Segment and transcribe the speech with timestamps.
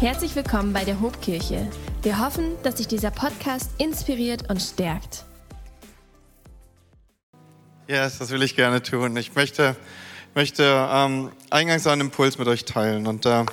[0.00, 1.70] Herzlich willkommen bei der Hobkirche.
[2.02, 5.24] Wir hoffen, dass sich dieser Podcast inspiriert und stärkt.
[7.86, 9.16] Ja, yes, das will ich gerne tun.
[9.16, 9.76] Ich möchte,
[10.34, 13.06] möchte ähm, eingangs einen Impuls mit euch teilen.
[13.06, 13.46] Und äh,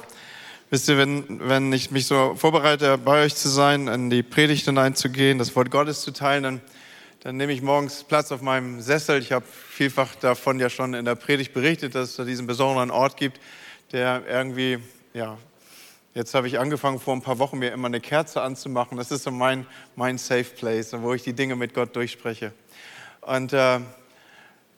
[0.72, 4.66] wisst ihr, wenn, wenn ich mich so vorbereite, bei euch zu sein, in die Predigt
[4.66, 6.62] hineinzugehen, das Wort Gottes zu teilen, dann,
[7.22, 9.22] dann nehme ich morgens Platz auf meinem Sessel.
[9.22, 13.16] Ich habe vielfach davon ja schon in der Predigt berichtet, dass es diesen besonderen Ort
[13.16, 13.40] gibt,
[13.92, 14.80] der irgendwie
[15.14, 15.38] ja,
[16.14, 18.98] Jetzt habe ich angefangen, vor ein paar Wochen mir immer eine Kerze anzumachen.
[18.98, 22.52] Das ist so mein, mein Safe Place, wo ich die Dinge mit Gott durchspreche.
[23.22, 23.80] Und äh,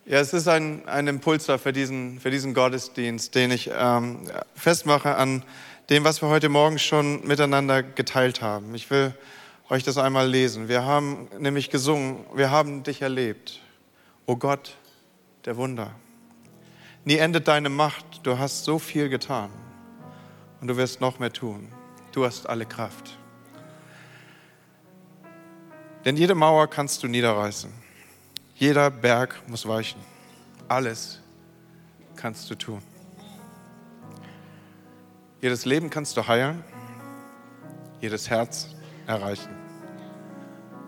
[0.05, 4.29] ja, es ist ein, ein Impuls da für diesen, für diesen Gottesdienst, den ich ähm,
[4.53, 5.43] festmache an
[5.89, 8.75] dem, was wir heute Morgen schon miteinander geteilt haben.
[8.75, 9.15] Ich will
[9.69, 10.67] euch das einmal lesen.
[10.67, 13.59] Wir haben nämlich gesungen, wir haben dich erlebt.
[14.27, 14.77] O Gott,
[15.45, 15.95] der Wunder.
[17.05, 19.49] Nie endet deine Macht, du hast so viel getan
[20.63, 21.67] und du wirst noch mehr tun.
[22.13, 23.17] Du hast alle Kraft.
[26.05, 27.69] Denn jede Mauer kannst du niederreißen.
[28.55, 29.99] Jeder Berg muss weichen.
[30.69, 31.19] Alles
[32.15, 32.81] kannst du tun.
[35.41, 36.63] Jedes Leben kannst du heilen.
[37.99, 38.69] Jedes Herz
[39.05, 39.53] erreichen.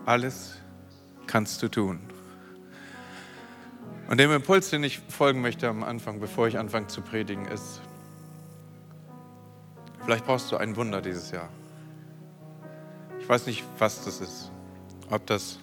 [0.06, 0.54] Alles
[1.26, 2.00] kannst du tun.
[4.08, 7.82] Und dem Impuls, den ich folgen möchte am Anfang, bevor ich anfange zu predigen, ist,
[10.06, 11.48] Vielleicht brauchst du ein Wunder dieses Jahr.
[13.18, 14.52] Ich weiß nicht, was das ist.
[15.10, 15.58] Ob das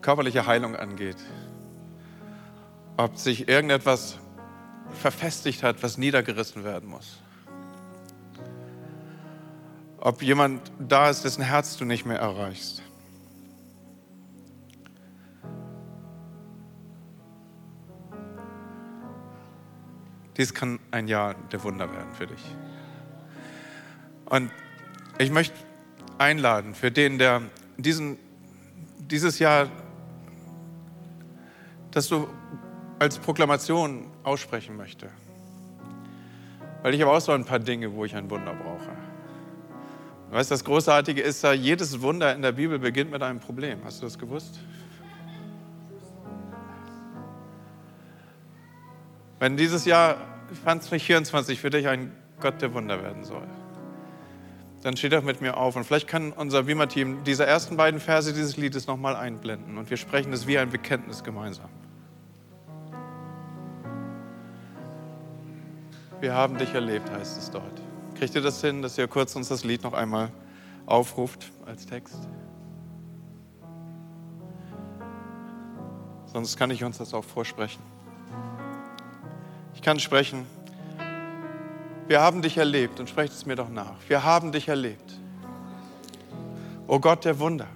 [0.00, 1.16] körperliche Heilung angeht.
[2.96, 4.20] Ob sich irgendetwas
[4.92, 7.18] verfestigt hat, was niedergerissen werden muss.
[9.98, 12.80] Ob jemand da ist, dessen Herz du nicht mehr erreichst.
[20.36, 22.56] Dies kann ein Jahr der Wunder werden für dich.
[24.32, 24.50] Und
[25.18, 25.54] ich möchte
[26.16, 27.42] einladen für den, der
[27.76, 28.16] diesen,
[28.96, 29.68] dieses Jahr,
[31.90, 32.26] dass du
[32.98, 35.10] als Proklamation aussprechen möchte.
[36.80, 38.96] Weil ich habe auch so ein paar Dinge, wo ich ein Wunder brauche.
[40.30, 43.80] Du weißt, das Großartige ist ja, jedes Wunder in der Bibel beginnt mit einem Problem.
[43.84, 44.60] Hast du das gewusst?
[49.38, 50.16] Wenn dieses Jahr
[50.64, 53.46] 2024 für dich ein Gott der Wunder werden soll,
[54.82, 55.76] dann steht doch mit mir auf.
[55.76, 59.78] Und vielleicht kann unser Wima-Team diese ersten beiden Verse dieses Liedes nochmal einblenden.
[59.78, 61.70] Und wir sprechen es wie ein Bekenntnis gemeinsam.
[66.20, 67.82] Wir haben dich erlebt, heißt es dort.
[68.16, 70.30] Kriegt ihr das hin, dass ihr kurz uns das Lied noch einmal
[70.86, 72.28] aufruft als Text?
[76.26, 77.82] Sonst kann ich uns das auch vorsprechen.
[79.74, 80.46] Ich kann sprechen.
[82.08, 83.94] Wir haben dich erlebt und sprecht es mir doch nach.
[84.08, 85.12] Wir haben dich erlebt.
[86.86, 87.68] O Gott der Wunder.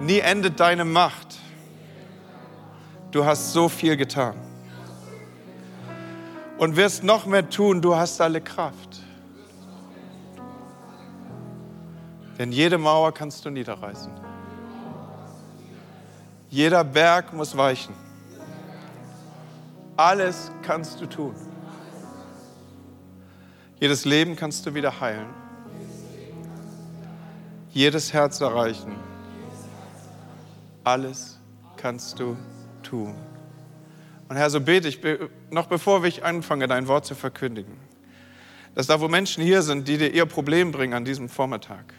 [0.00, 1.38] Nie endet deine Macht.
[3.10, 4.34] Du hast so viel getan.
[6.58, 7.82] Und wirst noch mehr tun.
[7.82, 9.00] Du hast alle Kraft.
[12.38, 14.10] Denn jede Mauer kannst du niederreißen.
[16.48, 17.94] Jeder Berg muss weichen.
[19.96, 21.51] Alles kannst du tun.
[23.82, 25.26] Jedes Leben kannst du wieder heilen.
[27.72, 28.94] Jedes Herz erreichen.
[30.84, 31.40] Alles
[31.76, 32.36] kannst du
[32.84, 33.16] tun.
[34.28, 35.00] Und Herr, so bete ich,
[35.50, 37.76] noch bevor ich anfange, dein Wort zu verkündigen,
[38.76, 41.92] dass da, wo Menschen hier sind, die dir ihr Problem bringen an diesem Vormittag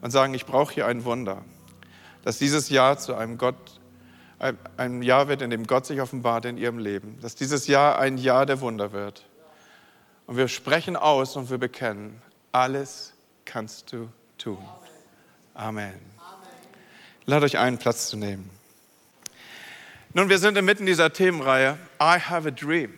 [0.00, 1.44] und sagen, ich brauche hier ein Wunder,
[2.22, 3.80] dass dieses Jahr zu einem Gott,
[4.76, 8.16] ein Jahr wird, in dem Gott sich offenbart in ihrem Leben, dass dieses Jahr ein
[8.16, 9.26] Jahr der Wunder wird
[10.26, 12.20] und wir sprechen aus und wir bekennen,
[12.52, 13.12] alles
[13.44, 14.08] kannst du
[14.38, 14.58] tun.
[15.54, 15.94] Amen.
[17.26, 18.50] Lad euch einen Platz zu nehmen.
[20.12, 22.96] Nun, wir sind inmitten dieser Themenreihe I have a dream.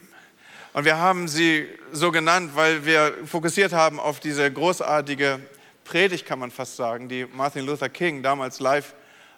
[0.73, 5.41] Und wir haben sie so genannt, weil wir fokussiert haben auf diese großartige
[5.84, 8.95] Predigt, kann man fast sagen, die Martin Luther King damals live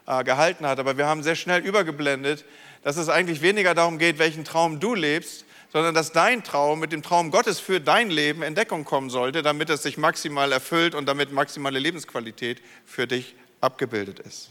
[0.07, 0.81] äh, gehalten hat.
[0.81, 2.45] Aber wir haben sehr schnell übergeblendet,
[2.83, 6.93] dass es eigentlich weniger darum geht, welchen Traum du lebst, sondern dass dein Traum mit
[6.93, 10.95] dem Traum Gottes für dein Leben in Deckung kommen sollte, damit es sich maximal erfüllt
[10.95, 14.51] und damit maximale Lebensqualität für dich abgebildet ist.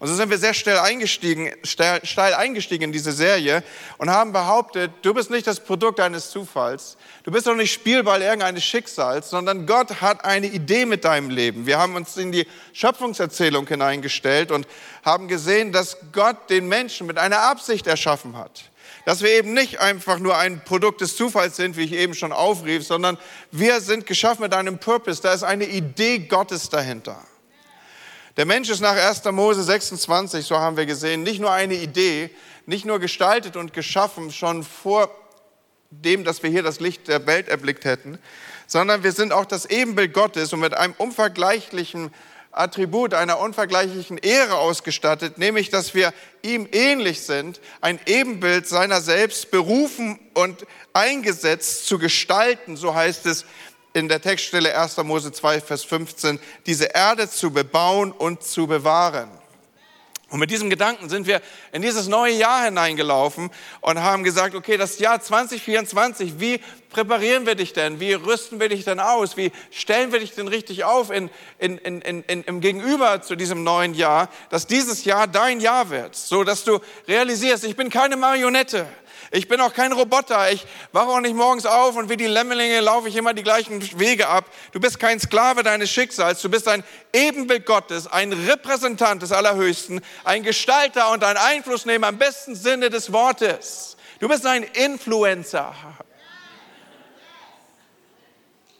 [0.00, 3.62] Und so sind wir sehr steil eingestiegen, steil eingestiegen in diese Serie
[3.96, 8.20] und haben behauptet, du bist nicht das Produkt eines Zufalls, du bist auch nicht Spielball
[8.20, 11.64] irgendeines Schicksals, sondern Gott hat eine Idee mit deinem Leben.
[11.64, 14.66] Wir haben uns in die Schöpfungserzählung hineingestellt und
[15.04, 18.64] haben gesehen, dass Gott den Menschen mit einer Absicht erschaffen hat
[19.04, 22.32] Dass wir eben nicht einfach nur ein Produkt des Zufalls sind, wie ich eben schon
[22.32, 23.18] aufrief, sondern
[23.50, 25.20] wir sind geschaffen mit einem Purpose.
[25.20, 27.22] Da ist eine Idee Gottes dahinter.
[28.36, 29.24] Der Mensch ist nach 1.
[29.26, 32.30] Mose 26, so haben wir gesehen, nicht nur eine Idee,
[32.66, 35.10] nicht nur gestaltet und geschaffen schon vor
[35.90, 38.18] dem, dass wir hier das Licht der Welt erblickt hätten,
[38.66, 42.12] sondern wir sind auch das Ebenbild Gottes und mit einem unvergleichlichen
[42.54, 46.12] Attribut, einer unvergleichlichen Ehre ausgestattet, nämlich dass wir
[46.42, 53.44] ihm ähnlich sind, ein Ebenbild seiner selbst berufen und eingesetzt zu gestalten, so heißt es
[53.92, 54.96] in der Textstelle 1.
[54.98, 59.30] Mose 2, Vers 15, diese Erde zu bebauen und zu bewahren.
[60.34, 61.40] Und mit diesem Gedanken sind wir
[61.70, 66.60] in dieses neue Jahr hineingelaufen und haben gesagt, okay, das Jahr 2024, wie
[66.90, 68.00] präparieren wir dich denn?
[68.00, 69.36] Wie rüsten wir dich denn aus?
[69.36, 73.62] Wie stellen wir dich denn richtig auf in, in, in, in, im Gegenüber zu diesem
[73.62, 78.16] neuen Jahr, dass dieses Jahr dein Jahr wird, so dass du realisierst, ich bin keine
[78.16, 78.88] Marionette.
[79.36, 80.52] Ich bin auch kein Roboter.
[80.52, 83.82] Ich wache auch nicht morgens auf und wie die Lämmelinge laufe ich immer die gleichen
[83.98, 84.44] Wege ab.
[84.70, 86.40] Du bist kein Sklave deines Schicksals.
[86.40, 92.18] Du bist ein Ebenbild Gottes, ein Repräsentant des Allerhöchsten, ein Gestalter und ein Einflussnehmer im
[92.18, 93.96] besten Sinne des Wortes.
[94.20, 95.74] Du bist ein Influencer.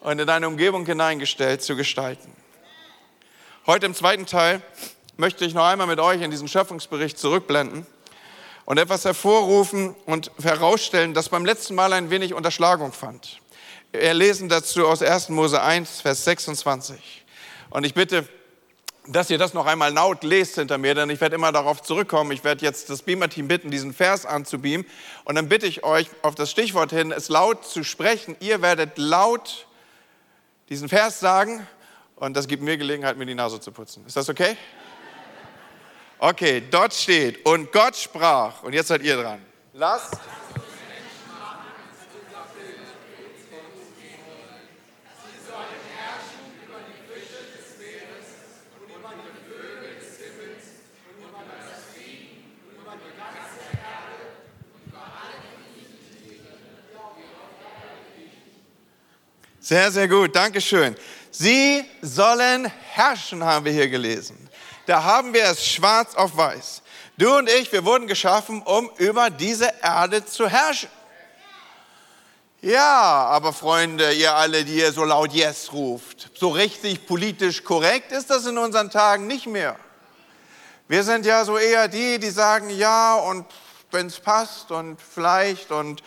[0.03, 2.33] Und in deine Umgebung hineingestellt zu gestalten.
[3.67, 4.63] Heute im zweiten Teil
[5.17, 7.89] möchte ich noch einmal mit euch in diesen Schöpfungsbericht zurückblenden
[8.65, 13.41] und etwas hervorrufen und herausstellen, das beim letzten Mal ein wenig Unterschlagung fand.
[13.93, 15.29] Wir lesen dazu aus 1.
[15.29, 17.25] Mose 1, Vers 26.
[17.71, 18.29] Und ich bitte,
[19.07, 22.33] dass ihr das noch einmal laut lest hinter mir, denn ich werde immer darauf zurückkommen.
[22.33, 24.87] Ich werde jetzt das Beamer-Team bitten, diesen Vers anzubeamen.
[25.25, 28.37] Und dann bitte ich euch auf das Stichwort hin, es laut zu sprechen.
[28.41, 29.67] Ihr werdet laut
[30.71, 31.67] diesen Vers sagen
[32.17, 34.05] und das gibt mir Gelegenheit, mir die Nase zu putzen.
[34.07, 34.57] Ist das okay?
[36.19, 39.41] Okay, dort steht, und Gott sprach, und jetzt seid ihr dran,
[39.73, 40.19] lasst
[59.61, 60.95] Sehr, sehr gut, Dankeschön.
[61.31, 64.44] Sie sollen herrschen, haben wir hier gelesen
[64.87, 66.83] da haben wir es schwarz auf weiß.
[67.17, 70.91] Du und ich, wir wurden geschaffen, um über diese Erde zu herrschen.
[72.61, 78.11] Ja, aber Freunde, ihr alle, die ihr so laut Yes ruft, so richtig politisch korrekt
[78.11, 79.77] ist das in unseren Tagen nicht mehr.
[80.89, 83.47] Wir sind ja so eher die, die sagen ja und
[83.91, 86.03] wenn es passt und vielleicht und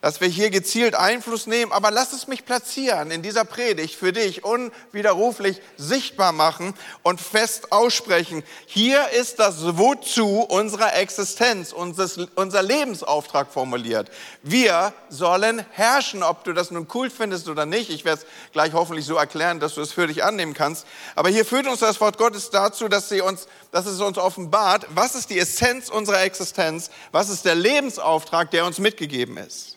[0.00, 4.12] dass wir hier gezielt Einfluss nehmen, aber lass es mich platzieren in dieser Predigt für
[4.12, 8.42] dich, unwiderruflich sichtbar machen und fest aussprechen.
[8.66, 14.10] Hier ist das Wozu unserer Existenz, unser Lebensauftrag formuliert.
[14.42, 17.90] Wir sollen herrschen, ob du das nun cool findest oder nicht.
[17.90, 20.86] Ich werde es gleich hoffentlich so erklären, dass du es für dich annehmen kannst.
[21.14, 24.86] Aber hier führt uns das Wort Gottes dazu, dass, sie uns, dass es uns offenbart,
[24.94, 29.76] was ist die Essenz unserer Existenz, was ist der Lebensauftrag, der uns mitgegeben ist.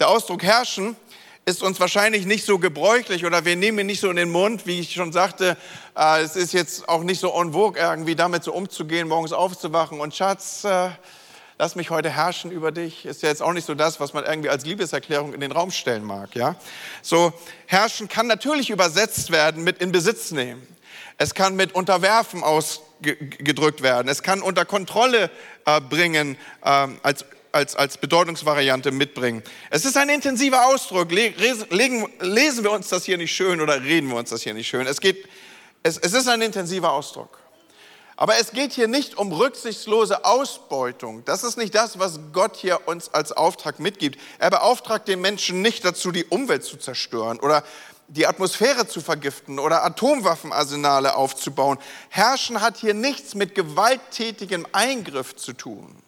[0.00, 0.94] Der Ausdruck herrschen
[1.44, 4.64] ist uns wahrscheinlich nicht so gebräuchlich oder wir nehmen ihn nicht so in den Mund,
[4.64, 5.56] wie ich schon sagte.
[5.96, 9.98] Äh, es ist jetzt auch nicht so en vogue, irgendwie damit so umzugehen, morgens aufzuwachen
[9.98, 10.90] und Schatz, äh,
[11.58, 13.06] lass mich heute herrschen über dich.
[13.06, 15.72] Ist ja jetzt auch nicht so das, was man irgendwie als Liebeserklärung in den Raum
[15.72, 16.36] stellen mag.
[16.36, 16.54] Ja?
[17.02, 17.32] So,
[17.66, 20.64] herrschen kann natürlich übersetzt werden mit in Besitz nehmen.
[21.16, 24.06] Es kann mit unterwerfen ausgedrückt werden.
[24.06, 25.28] Es kann unter Kontrolle
[25.64, 29.42] äh, bringen ähm, als als, als Bedeutungsvariante mitbringen.
[29.70, 31.10] Es ist ein intensiver Ausdruck.
[31.10, 34.68] Legen, lesen wir uns das hier nicht schön oder reden wir uns das hier nicht
[34.68, 34.86] schön?
[34.86, 35.28] Es, geht,
[35.82, 37.38] es, es ist ein intensiver Ausdruck.
[38.16, 41.24] Aber es geht hier nicht um rücksichtslose Ausbeutung.
[41.24, 44.18] Das ist nicht das, was Gott hier uns als Auftrag mitgibt.
[44.40, 47.62] Er beauftragt den Menschen nicht dazu, die Umwelt zu zerstören oder
[48.08, 51.78] die Atmosphäre zu vergiften oder Atomwaffenarsenale aufzubauen.
[52.08, 56.02] Herrschen hat hier nichts mit gewalttätigem Eingriff zu tun.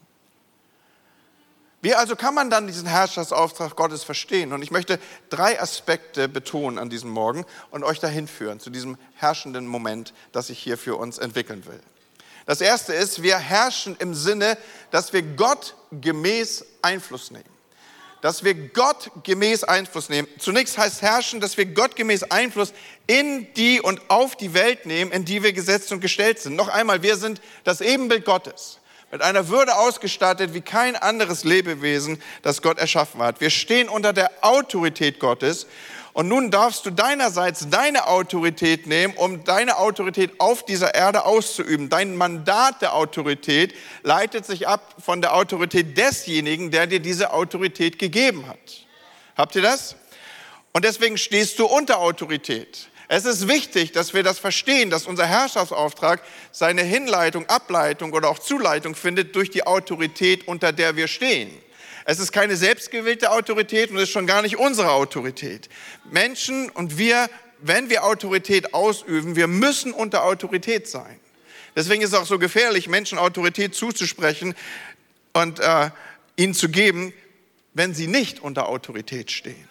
[1.83, 4.53] Wie also kann man dann diesen Herrschaftsauftrag Gottes verstehen?
[4.53, 4.99] Und ich möchte
[5.31, 10.51] drei Aspekte betonen an diesem Morgen und euch dahin führen, zu diesem herrschenden Moment, das
[10.51, 11.81] ich hier für uns entwickeln will.
[12.45, 14.59] Das erste ist, wir herrschen im Sinne,
[14.91, 17.49] dass wir Gott gemäß Einfluss nehmen.
[18.21, 20.29] Dass wir Gott gemäß Einfluss nehmen.
[20.39, 22.75] Zunächst heißt herrschen, dass wir Gott gemäß Einfluss
[23.07, 26.57] in die und auf die Welt nehmen, in die wir gesetzt und gestellt sind.
[26.57, 28.80] Noch einmal, wir sind das Ebenbild Gottes
[29.11, 33.41] mit einer Würde ausgestattet wie kein anderes Lebewesen, das Gott erschaffen hat.
[33.41, 35.67] Wir stehen unter der Autorität Gottes
[36.13, 41.89] Und nun darfst du deinerseits deine Autorität nehmen, um deine Autorität auf dieser Erde auszuüben.
[41.89, 47.99] Dein Mandat der Autorität leitet sich ab von der Autorität desjenigen, der dir diese Autorität
[47.99, 48.59] gegeben hat.
[49.37, 49.97] Habt ihr das?
[50.73, 52.90] Und deswegen stehst du unter Autorität.
[53.13, 58.39] Es ist wichtig, dass wir das verstehen, dass unser Herrschaftsauftrag seine Hinleitung, Ableitung oder auch
[58.39, 61.51] Zuleitung findet durch die Autorität, unter der wir stehen.
[62.05, 65.69] Es ist keine selbstgewählte Autorität und es ist schon gar nicht unsere Autorität.
[66.09, 71.19] Menschen und wir, wenn wir Autorität ausüben, wir müssen unter Autorität sein.
[71.75, 74.55] Deswegen ist es auch so gefährlich, Menschen Autorität zuzusprechen
[75.33, 75.91] und äh,
[76.37, 77.13] ihnen zu geben,
[77.75, 79.70] wenn sie nicht unter Autorität stehen.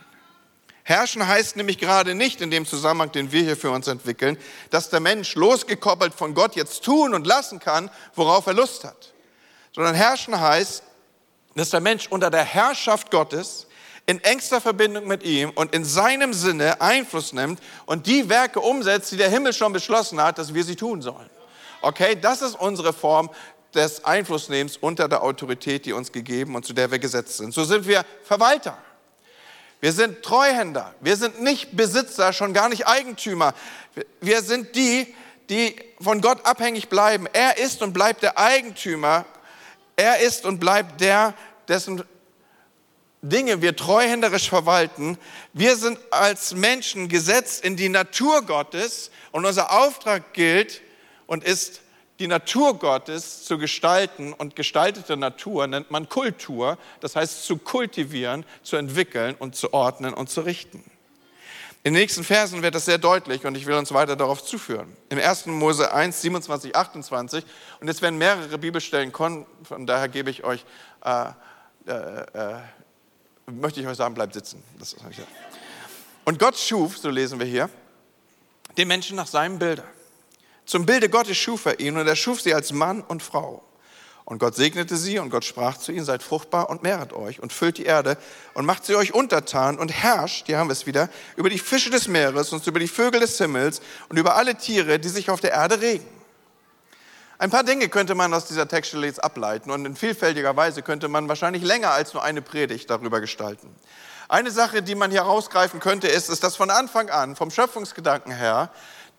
[0.89, 4.39] Herrschen heißt nämlich gerade nicht in dem Zusammenhang, den wir hier für uns entwickeln,
[4.71, 9.13] dass der Mensch losgekoppelt von Gott jetzt tun und lassen kann, worauf er Lust hat.
[9.71, 10.81] Sondern herrschen heißt,
[11.53, 13.67] dass der Mensch unter der Herrschaft Gottes
[14.07, 19.11] in engster Verbindung mit ihm und in seinem Sinne Einfluss nimmt und die Werke umsetzt,
[19.11, 21.29] die der Himmel schon beschlossen hat, dass wir sie tun sollen.
[21.83, 23.29] Okay, das ist unsere Form
[23.75, 27.53] des Einflussnehmens unter der Autorität, die uns gegeben und zu der wir gesetzt sind.
[27.53, 28.75] So sind wir Verwalter.
[29.81, 30.93] Wir sind Treuhänder.
[30.99, 33.53] Wir sind nicht Besitzer, schon gar nicht Eigentümer.
[34.19, 35.13] Wir sind die,
[35.49, 37.27] die von Gott abhängig bleiben.
[37.31, 39.25] Er ist und bleibt der Eigentümer.
[39.95, 41.33] Er ist und bleibt der,
[41.67, 42.03] dessen
[43.21, 45.17] Dinge wir treuhänderisch verwalten.
[45.53, 50.81] Wir sind als Menschen gesetzt in die Natur Gottes und unser Auftrag gilt
[51.27, 51.81] und ist
[52.19, 58.45] die Natur Gottes zu gestalten und gestaltete Natur nennt man Kultur, das heißt zu kultivieren,
[58.61, 60.83] zu entwickeln und zu ordnen und zu richten.
[61.83, 64.97] In den nächsten Versen wird das sehr deutlich und ich will uns weiter darauf zuführen.
[65.07, 65.45] Im 1.
[65.45, 67.45] Mose 1, 27, 28
[67.79, 70.65] und jetzt werden mehrere Bibelstellen kommen, von daher gebe ich euch,
[71.05, 71.29] äh,
[71.87, 72.55] äh, äh,
[73.49, 74.61] möchte ich euch sagen, bleibt sitzen.
[76.25, 77.69] und Gott schuf, so lesen wir hier,
[78.77, 79.83] den Menschen nach seinem Bilde.
[80.69, 83.63] Zum Bilde Gottes schuf er ihn und er schuf sie als Mann und Frau.
[84.23, 87.51] Und Gott segnete sie und Gott sprach zu ihnen, seid fruchtbar und mehret euch und
[87.51, 88.19] füllt die Erde
[88.53, 91.89] und macht sie euch untertan und herrscht, hier haben wir es wieder, über die Fische
[91.89, 95.39] des Meeres und über die Vögel des Himmels und über alle Tiere, die sich auf
[95.39, 96.05] der Erde regen.
[97.39, 101.07] Ein paar Dinge könnte man aus dieser Textstelle jetzt ableiten und in vielfältiger Weise könnte
[101.07, 103.73] man wahrscheinlich länger als nur eine Predigt darüber gestalten.
[104.27, 108.31] Eine Sache, die man hier rausgreifen könnte, ist, ist, dass von Anfang an, vom Schöpfungsgedanken
[108.31, 108.69] her,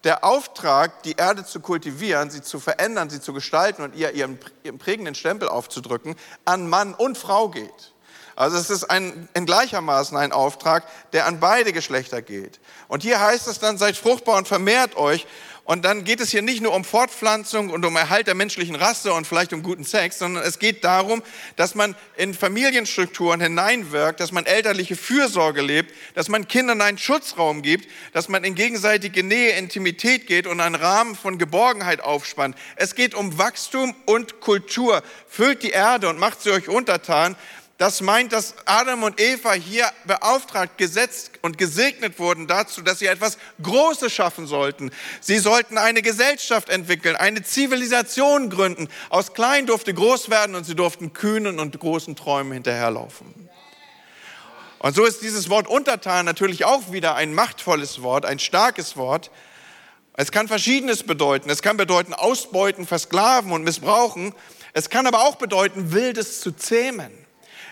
[0.05, 4.39] der Auftrag, die Erde zu kultivieren, sie zu verändern, sie zu gestalten und ihr ihren,
[4.63, 7.93] ihren prägenden Stempel aufzudrücken, an Mann und Frau geht.
[8.37, 12.59] Also es ist ein, in gleichermaßen ein Auftrag, der an beide Geschlechter geht.
[12.89, 15.27] Und hier heißt es dann, seid fruchtbar und vermehrt euch
[15.71, 19.13] und dann geht es hier nicht nur um Fortpflanzung und um Erhalt der menschlichen Rasse
[19.13, 21.23] und vielleicht um guten Sex, sondern es geht darum,
[21.55, 27.63] dass man in Familienstrukturen hineinwirkt, dass man elterliche Fürsorge lebt, dass man Kindern einen Schutzraum
[27.63, 32.57] gibt, dass man in gegenseitige Nähe, Intimität geht und einen Rahmen von Geborgenheit aufspannt.
[32.75, 35.05] Es geht um Wachstum und Kultur.
[35.29, 37.37] Füllt die Erde und macht sie euch untertan
[37.81, 43.07] das meint, dass Adam und Eva hier beauftragt, gesetzt und gesegnet wurden dazu, dass sie
[43.07, 44.91] etwas Großes schaffen sollten.
[45.23, 48.91] Sie sollten eine Gesellschaft entwickeln, eine Zivilisation gründen.
[49.09, 53.49] Aus klein durfte groß werden und sie durften kühnen und großen Träumen hinterherlaufen.
[54.81, 59.31] Und so ist dieses Wort untertan natürlich auch wieder ein machtvolles Wort, ein starkes Wort.
[60.13, 61.49] Es kann Verschiedenes bedeuten.
[61.49, 64.35] Es kann bedeuten ausbeuten, versklaven und missbrauchen.
[64.75, 67.11] Es kann aber auch bedeuten, Wildes zu zähmen.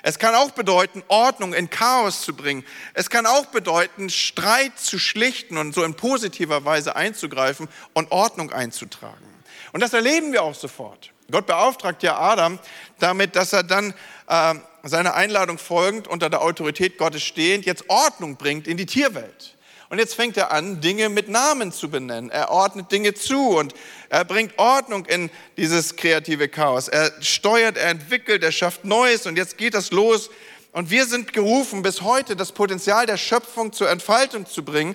[0.03, 2.65] Es kann auch bedeuten, Ordnung in Chaos zu bringen.
[2.95, 8.53] Es kann auch bedeuten, Streit zu schlichten und so in positiver Weise einzugreifen und Ordnung
[8.53, 9.27] einzutragen.
[9.73, 11.13] Und das erleben wir auch sofort.
[11.31, 12.59] Gott beauftragt ja Adam
[12.99, 13.93] damit, dass er dann
[14.29, 19.58] äh, seiner Einladung folgend unter der Autorität Gottes stehend jetzt Ordnung bringt in die Tierwelt.
[19.91, 22.31] Und jetzt fängt er an, Dinge mit Namen zu benennen.
[22.31, 23.75] Er ordnet Dinge zu und
[24.11, 26.89] er bringt Ordnung in dieses kreative Chaos.
[26.89, 30.29] Er steuert, er entwickelt, er schafft Neues und jetzt geht das los.
[30.73, 34.95] Und wir sind gerufen, bis heute das Potenzial der Schöpfung zur Entfaltung zu bringen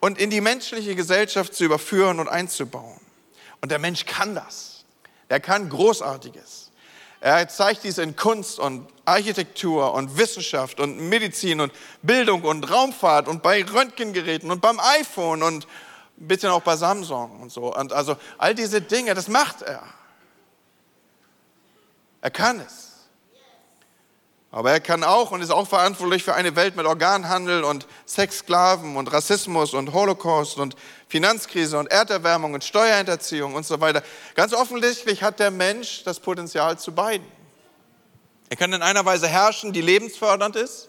[0.00, 3.00] und in die menschliche Gesellschaft zu überführen und einzubauen.
[3.62, 4.84] Und der Mensch kann das.
[5.30, 6.63] Er kann Großartiges.
[7.24, 13.28] Er zeigt dies in Kunst und Architektur und Wissenschaft und Medizin und Bildung und Raumfahrt
[13.28, 15.66] und bei Röntgengeräten und beim iPhone und
[16.18, 17.74] ein bisschen auch bei Samsung und so.
[17.74, 19.82] Und also all diese Dinge, das macht er.
[22.20, 22.83] Er kann es.
[24.54, 28.96] Aber er kann auch und ist auch verantwortlich für eine Welt mit Organhandel und Sexsklaven
[28.96, 30.76] und Rassismus und Holocaust und
[31.08, 34.04] Finanzkrise und Erderwärmung und Steuerhinterziehung und so weiter.
[34.36, 37.26] Ganz offensichtlich hat der Mensch das Potenzial zu beiden.
[38.48, 40.88] Er kann in einer Weise herrschen, die lebensfördernd ist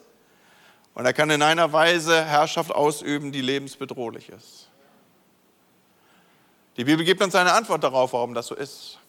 [0.94, 4.70] Und er kann in einer Weise Herrschaft ausüben, die lebensbedrohlich ist.
[6.78, 9.00] Die Bibel gibt uns eine Antwort darauf, warum das so ist.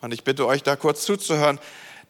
[0.00, 1.60] Und ich bitte euch da kurz zuzuhören.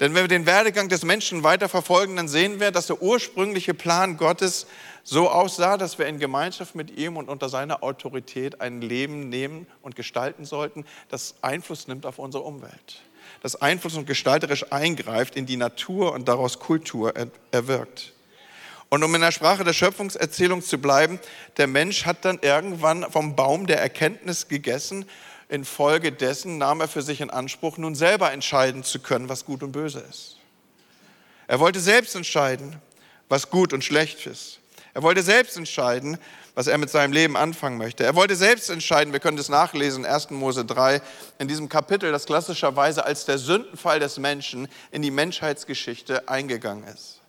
[0.00, 3.74] Denn wenn wir den Werdegang des Menschen weiter verfolgen, dann sehen wir, dass der ursprüngliche
[3.74, 4.66] Plan Gottes
[5.04, 9.66] so aussah, dass wir in Gemeinschaft mit ihm und unter seiner Autorität ein Leben nehmen
[9.82, 13.02] und gestalten sollten, das Einfluss nimmt auf unsere Umwelt.
[13.42, 17.12] Das Einfluss und gestalterisch eingreift in die Natur und daraus Kultur
[17.50, 18.12] erwirkt.
[18.88, 21.18] Und um in der Sprache der Schöpfungserzählung zu bleiben,
[21.56, 25.06] der Mensch hat dann irgendwann vom Baum der Erkenntnis gegessen.
[25.52, 29.72] Infolgedessen nahm er für sich in Anspruch, nun selber entscheiden zu können, was gut und
[29.72, 30.38] böse ist.
[31.46, 32.80] Er wollte selbst entscheiden,
[33.28, 34.60] was gut und schlecht ist.
[34.94, 36.16] Er wollte selbst entscheiden,
[36.54, 38.02] was er mit seinem Leben anfangen möchte.
[38.02, 40.30] Er wollte selbst entscheiden, wir können das nachlesen, 1.
[40.30, 41.02] Mose 3,
[41.38, 47.20] in diesem Kapitel, das klassischerweise als der Sündenfall des Menschen in die Menschheitsgeschichte eingegangen ist.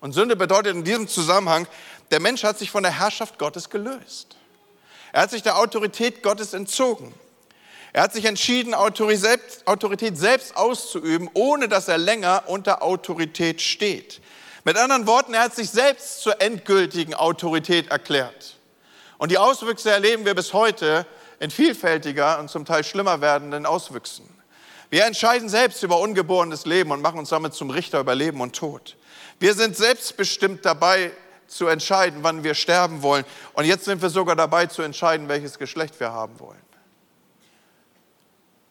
[0.00, 1.68] Und Sünde bedeutet in diesem Zusammenhang,
[2.10, 4.36] der Mensch hat sich von der Herrschaft Gottes gelöst.
[5.12, 7.14] Er hat sich der Autorität Gottes entzogen.
[7.92, 14.20] Er hat sich entschieden, Autorität selbst auszuüben, ohne dass er länger unter Autorität steht.
[14.64, 18.56] Mit anderen Worten, er hat sich selbst zur endgültigen Autorität erklärt.
[19.18, 21.06] Und die Auswüchse erleben wir bis heute
[21.38, 24.28] in vielfältiger und zum Teil schlimmer werdenden Auswüchsen.
[24.88, 28.54] Wir entscheiden selbst über ungeborenes Leben und machen uns damit zum Richter über Leben und
[28.54, 28.96] Tod.
[29.38, 31.10] Wir sind selbstbestimmt dabei
[31.46, 33.24] zu entscheiden, wann wir sterben wollen.
[33.54, 36.60] Und jetzt sind wir sogar dabei zu entscheiden, welches Geschlecht wir haben wollen.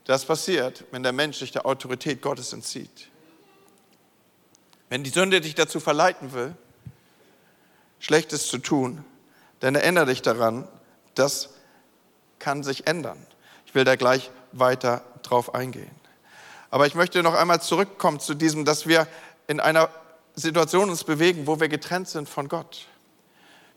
[0.05, 3.09] Das passiert, wenn der Mensch sich der Autorität Gottes entzieht.
[4.89, 6.55] Wenn die Sünde dich dazu verleiten will,
[7.99, 9.05] Schlechtes zu tun,
[9.59, 10.67] dann erinnere dich daran,
[11.15, 11.49] das
[12.39, 13.25] kann sich ändern.
[13.65, 15.95] Ich will da gleich weiter drauf eingehen.
[16.71, 19.07] Aber ich möchte noch einmal zurückkommen zu diesem, dass wir
[19.47, 19.89] in einer
[20.35, 22.87] Situation uns bewegen, wo wir getrennt sind von Gott.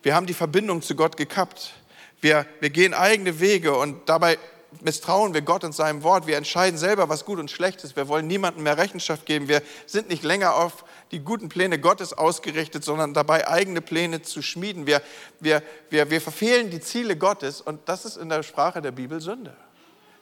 [0.02, 1.74] Wir haben die Verbindung zu Gott gekappt.
[2.20, 4.38] Wir, wir gehen eigene Wege und dabei
[4.82, 6.26] misstrauen wir Gott und seinem Wort.
[6.26, 7.96] Wir entscheiden selber, was gut und schlecht ist.
[7.96, 9.48] Wir wollen niemandem mehr Rechenschaft geben.
[9.48, 14.42] Wir sind nicht länger auf die guten Pläne Gottes ausgerichtet, sondern dabei, eigene Pläne zu
[14.42, 14.86] schmieden.
[14.86, 15.02] Wir,
[15.40, 19.20] wir, wir, wir verfehlen die Ziele Gottes und das ist in der Sprache der Bibel
[19.20, 19.56] Sünde.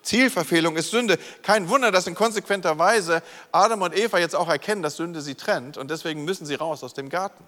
[0.02, 1.18] Zielverfehlung ist Sünde.
[1.42, 5.34] Kein Wunder, dass in konsequenter Weise Adam und Eva jetzt auch erkennen, dass Sünde sie
[5.34, 7.44] trennt und deswegen müssen sie raus aus dem Garten.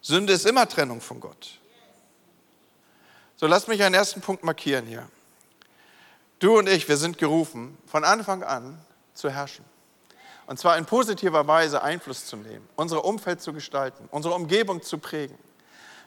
[0.00, 1.58] Sünde ist immer Trennung von Gott.
[3.36, 5.08] So, lasst mich einen ersten Punkt markieren hier.
[6.44, 8.78] Du und ich, wir sind gerufen, von Anfang an
[9.14, 9.64] zu herrschen.
[10.46, 14.98] Und zwar in positiver Weise Einfluss zu nehmen, unser Umfeld zu gestalten, unsere Umgebung zu
[14.98, 15.38] prägen.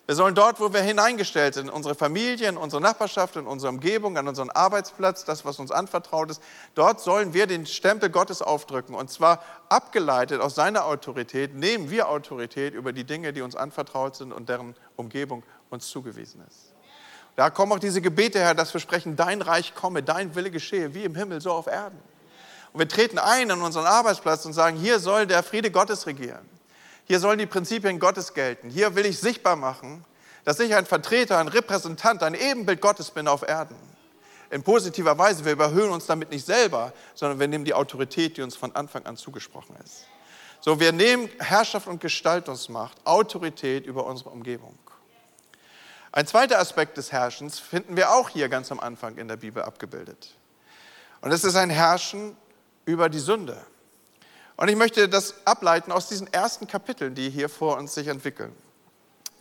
[0.06, 4.16] Wir sollen dort, wo wir hineingestellt sind, unsere Familie, in unsere Nachbarschaft, in unsere Umgebung,
[4.16, 6.44] an unseren Arbeitsplatz, das, was uns anvertraut ist,
[6.76, 8.94] dort sollen wir den Stempel Gottes aufdrücken.
[8.94, 14.16] Und zwar abgeleitet aus seiner Autorität, nehmen wir Autorität über die Dinge, die uns anvertraut
[14.16, 16.67] sind und deren Umgebung uns zugewiesen ist.
[17.38, 20.96] Da kommen auch diese Gebete her, dass wir sprechen, dein Reich komme, dein Wille geschehe,
[20.96, 22.00] wie im Himmel, so auf Erden.
[22.74, 26.50] Und wir treten ein an unseren Arbeitsplatz und sagen, hier soll der Friede Gottes regieren.
[27.06, 28.72] Hier sollen die Prinzipien Gottes gelten.
[28.72, 30.04] Hier will ich sichtbar machen,
[30.46, 33.76] dass ich ein Vertreter, ein Repräsentant, ein Ebenbild Gottes bin auf Erden.
[34.50, 38.42] In positiver Weise, wir überhöhen uns damit nicht selber, sondern wir nehmen die Autorität, die
[38.42, 40.08] uns von Anfang an zugesprochen ist.
[40.60, 44.76] So, wir nehmen Herrschaft und Gestaltungsmacht, Autorität über unsere Umgebung.
[46.12, 49.64] Ein zweiter Aspekt des Herrschens finden wir auch hier ganz am Anfang in der Bibel
[49.64, 50.36] abgebildet.
[51.22, 52.36] Und es ist ein Herrschen
[52.86, 53.58] über die Sünde.
[54.56, 58.56] Und ich möchte das ableiten aus diesen ersten Kapiteln, die hier vor uns sich entwickeln.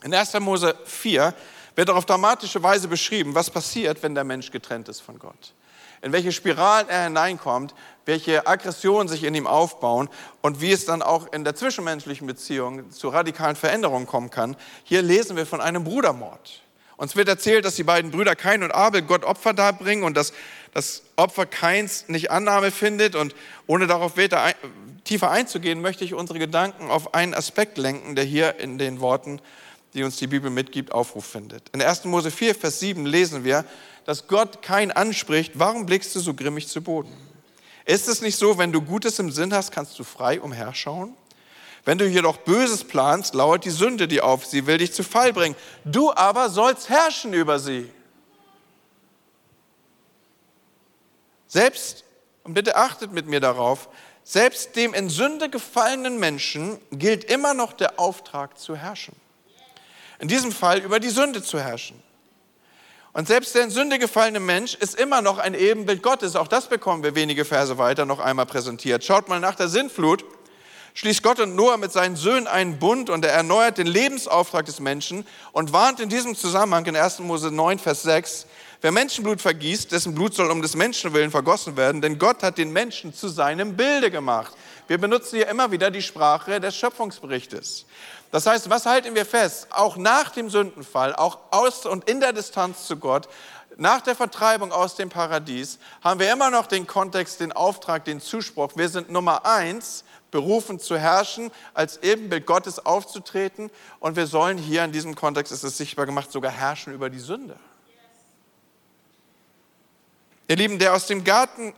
[0.03, 0.39] In 1.
[0.39, 1.33] Mose 4
[1.75, 5.53] wird auf dramatische Weise beschrieben, was passiert, wenn der Mensch getrennt ist von Gott.
[6.01, 7.73] In welche Spiralen er hineinkommt,
[8.07, 10.09] welche Aggressionen sich in ihm aufbauen
[10.41, 14.55] und wie es dann auch in der zwischenmenschlichen Beziehung zu radikalen Veränderungen kommen kann.
[14.83, 16.63] Hier lesen wir von einem Brudermord.
[16.95, 20.33] Uns wird erzählt, dass die beiden Brüder Kain und Abel Gott Opfer darbringen und dass
[20.73, 23.15] das Opfer Kains nicht Annahme findet.
[23.15, 23.35] Und
[23.67, 24.13] ohne darauf
[25.03, 29.41] tiefer einzugehen, möchte ich unsere Gedanken auf einen Aspekt lenken, der hier in den Worten,
[29.93, 31.69] die uns die Bibel mitgibt, Aufruf findet.
[31.69, 32.05] In 1.
[32.05, 33.63] Mose 4, Vers 7 lesen wir,
[34.05, 37.11] dass Gott Kain anspricht, warum blickst du so grimmig zu Boden?
[37.87, 41.15] Ist es nicht so, wenn du Gutes im Sinn hast, kannst du frei umherschauen?
[41.85, 45.31] Wenn du jedoch Böses planst, lauert die Sünde dir auf, sie will dich zu Fall
[45.31, 45.55] bringen.
[45.85, 47.89] Du aber sollst herrschen über sie.
[51.47, 52.03] Selbst,
[52.43, 53.87] und bitte achtet mit mir darauf,
[54.25, 59.15] selbst dem in Sünde gefallenen Menschen gilt immer noch der Auftrag zu herrschen.
[60.19, 62.03] In diesem Fall über die Sünde zu herrschen.
[63.17, 66.35] Und selbst der in Sünde gefallene Mensch ist immer noch ein Ebenbild Gottes.
[66.35, 69.03] Auch das bekommen wir wenige Verse weiter noch einmal präsentiert.
[69.03, 70.23] Schaut mal nach der Sintflut
[70.97, 74.79] schließt Gott und Noah mit seinen Söhnen einen Bund und er erneuert den Lebensauftrag des
[74.79, 77.19] Menschen und warnt in diesem Zusammenhang in 1.
[77.19, 78.47] Mose 9, Vers 6,
[78.81, 82.57] wer Menschenblut vergießt, dessen Blut soll um des Menschen willen vergossen werden, denn Gott hat
[82.57, 84.53] den Menschen zu seinem Bilde gemacht.
[84.87, 87.85] Wir benutzen hier immer wieder die Sprache des Schöpfungsberichtes.
[88.31, 89.67] Das heißt, was halten wir fest?
[89.71, 93.29] Auch nach dem Sündenfall, auch aus und in der Distanz zu Gott,
[93.77, 98.19] nach der Vertreibung aus dem Paradies, haben wir immer noch den Kontext, den Auftrag, den
[98.19, 98.71] Zuspruch.
[98.75, 103.69] Wir sind Nummer eins berufen zu herrschen, als Ebenbild Gottes aufzutreten.
[103.99, 107.19] Und wir sollen hier in diesem Kontext, ist es sichtbar gemacht, sogar herrschen über die
[107.19, 107.55] Sünde.
[110.47, 111.73] Ihr Lieben, der aus dem Garten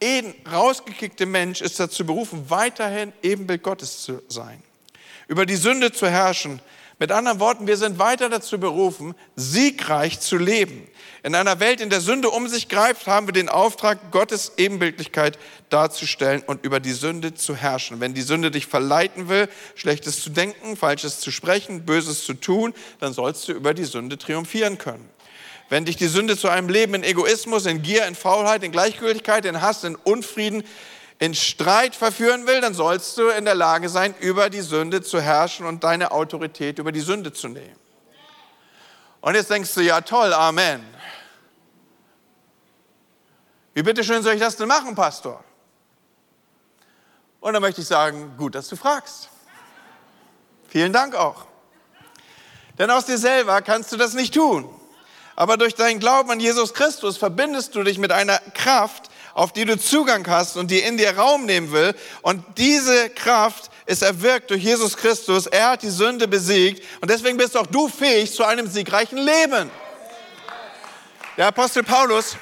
[0.00, 4.62] Eden rausgekickte Mensch ist dazu berufen, weiterhin Ebenbild Gottes zu sein,
[5.28, 6.60] über die Sünde zu herrschen,
[6.98, 10.88] mit anderen Worten, wir sind weiter dazu berufen, siegreich zu leben.
[11.22, 15.38] In einer Welt, in der Sünde um sich greift, haben wir den Auftrag, Gottes Ebenbildlichkeit
[15.68, 18.00] darzustellen und über die Sünde zu herrschen.
[18.00, 22.72] Wenn die Sünde dich verleiten will, Schlechtes zu denken, Falsches zu sprechen, Böses zu tun,
[22.98, 25.06] dann sollst du über die Sünde triumphieren können.
[25.68, 29.44] Wenn dich die Sünde zu einem Leben in Egoismus, in Gier, in Faulheit, in Gleichgültigkeit,
[29.44, 30.62] in Hass, in Unfrieden,
[31.18, 35.20] in Streit verführen will, dann sollst du in der Lage sein, über die Sünde zu
[35.20, 37.76] herrschen und deine Autorität über die Sünde zu nehmen.
[39.22, 40.84] Und jetzt denkst du, ja toll, Amen.
[43.74, 45.42] Wie bitteschön soll ich das denn machen, Pastor?
[47.40, 49.28] Und dann möchte ich sagen, gut, dass du fragst.
[50.68, 51.46] Vielen Dank auch.
[52.78, 54.68] Denn aus dir selber kannst du das nicht tun.
[55.34, 59.05] Aber durch deinen Glauben an Jesus Christus verbindest du dich mit einer Kraft,
[59.36, 61.94] auf die du Zugang hast und die in dir Raum nehmen will.
[62.22, 65.46] Und diese Kraft ist erwirkt durch Jesus Christus.
[65.46, 69.70] Er hat die Sünde besiegt und deswegen bist auch du fähig zu einem siegreichen Leben.
[71.36, 72.34] Der Apostel Paulus,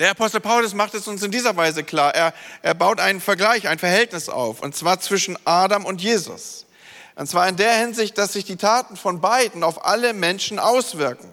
[0.00, 2.12] der Apostel Paulus macht es uns in dieser Weise klar.
[2.16, 6.66] Er, er baut einen Vergleich, ein Verhältnis auf, und zwar zwischen Adam und Jesus.
[7.14, 11.30] Und zwar in der Hinsicht, dass sich die Taten von beiden auf alle Menschen auswirken.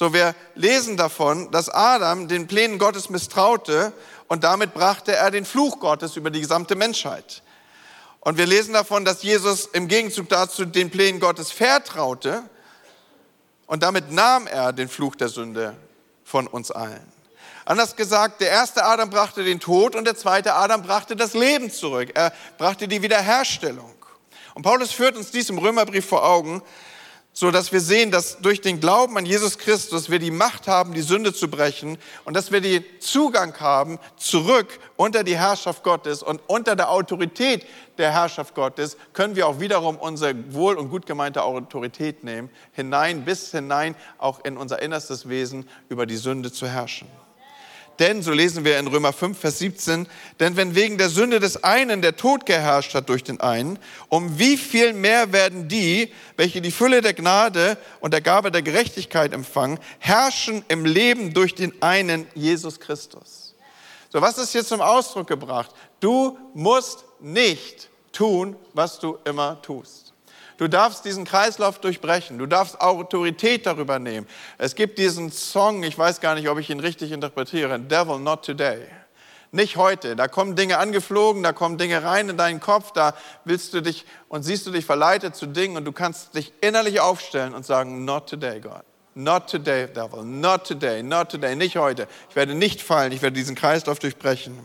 [0.00, 3.92] So, wir lesen davon, dass Adam den Plänen Gottes misstraute
[4.28, 7.42] und damit brachte er den Fluch Gottes über die gesamte Menschheit.
[8.20, 12.44] Und wir lesen davon, dass Jesus im Gegenzug dazu den Plänen Gottes vertraute
[13.66, 15.76] und damit nahm er den Fluch der Sünde
[16.24, 17.12] von uns allen.
[17.66, 21.70] Anders gesagt, der erste Adam brachte den Tod und der zweite Adam brachte das Leben
[21.70, 22.12] zurück.
[22.14, 23.92] Er brachte die Wiederherstellung.
[24.54, 26.62] Und Paulus führt uns dies im Römerbrief vor Augen,
[27.32, 30.94] so dass wir sehen, dass durch den Glauben an Jesus Christus wir die Macht haben,
[30.94, 36.22] die Sünde zu brechen und dass wir den Zugang haben zurück unter die Herrschaft Gottes
[36.22, 37.64] und unter der Autorität
[37.98, 43.24] der Herrschaft Gottes können wir auch wiederum unsere wohl und gut gemeinte Autorität nehmen, hinein
[43.24, 47.06] bis hinein auch in unser innerstes Wesen über die Sünde zu herrschen.
[48.00, 50.08] Denn, so lesen wir in Römer 5, Vers 17,
[50.40, 54.38] denn wenn wegen der Sünde des einen der Tod geherrscht hat durch den einen, um
[54.38, 59.34] wie viel mehr werden die, welche die Fülle der Gnade und der Gabe der Gerechtigkeit
[59.34, 63.54] empfangen, herrschen im Leben durch den einen, Jesus Christus.
[64.08, 65.70] So, was ist hier zum Ausdruck gebracht?
[66.00, 70.09] Du musst nicht tun, was du immer tust.
[70.60, 72.36] Du darfst diesen Kreislauf durchbrechen.
[72.36, 74.26] Du darfst Autorität darüber nehmen.
[74.58, 78.44] Es gibt diesen Song, ich weiß gar nicht, ob ich ihn richtig interpretiere, Devil Not
[78.44, 78.82] Today.
[79.52, 80.16] Nicht heute.
[80.16, 83.14] Da kommen Dinge angeflogen, da kommen Dinge rein in deinen Kopf, da
[83.46, 87.00] willst du dich und siehst du dich verleitet zu Dingen und du kannst dich innerlich
[87.00, 88.82] aufstellen und sagen, Not today, God.
[89.14, 90.24] Not today, Devil.
[90.24, 92.06] Not today, not today, nicht heute.
[92.28, 94.58] Ich werde nicht fallen, ich werde diesen Kreislauf durchbrechen.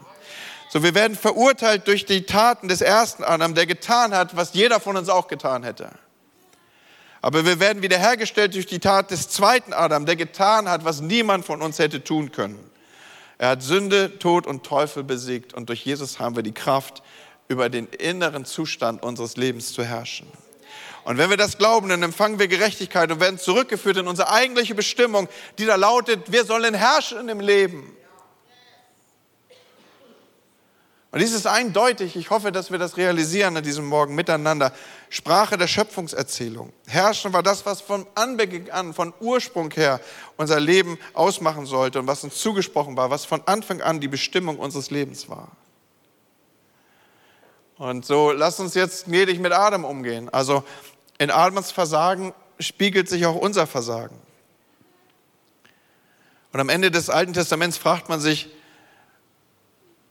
[0.70, 4.80] So, wir werden verurteilt durch die Taten des ersten Adam, der getan hat, was jeder
[4.80, 5.92] von uns auch getan hätte.
[7.22, 11.46] Aber wir werden wiederhergestellt durch die Tat des zweiten Adam, der getan hat, was niemand
[11.46, 12.60] von uns hätte tun können.
[13.38, 17.02] Er hat Sünde, Tod und Teufel besiegt und durch Jesus haben wir die Kraft,
[17.48, 20.28] über den inneren Zustand unseres Lebens zu herrschen.
[21.04, 24.74] Und wenn wir das glauben, dann empfangen wir Gerechtigkeit und werden zurückgeführt in unsere eigentliche
[24.74, 27.95] Bestimmung, die da lautet, wir sollen herrschen im Leben.
[31.16, 34.74] Und dies ist eindeutig, ich hoffe, dass wir das realisieren an diesem Morgen miteinander.
[35.10, 36.74] Sprache der Schöpfungserzählung.
[36.88, 40.02] Herrschen war das, was von Anbeginn an, von Ursprung her
[40.36, 44.60] unser Leben ausmachen sollte und was uns zugesprochen war, was von Anfang an die Bestimmung
[44.60, 45.54] unseres Lebens war.
[47.78, 50.28] Und so lass uns jetzt gnädig mit Adam umgehen.
[50.28, 50.66] Also
[51.18, 54.20] in Adams Versagen spiegelt sich auch unser Versagen.
[56.52, 58.50] Und am Ende des Alten Testaments fragt man sich,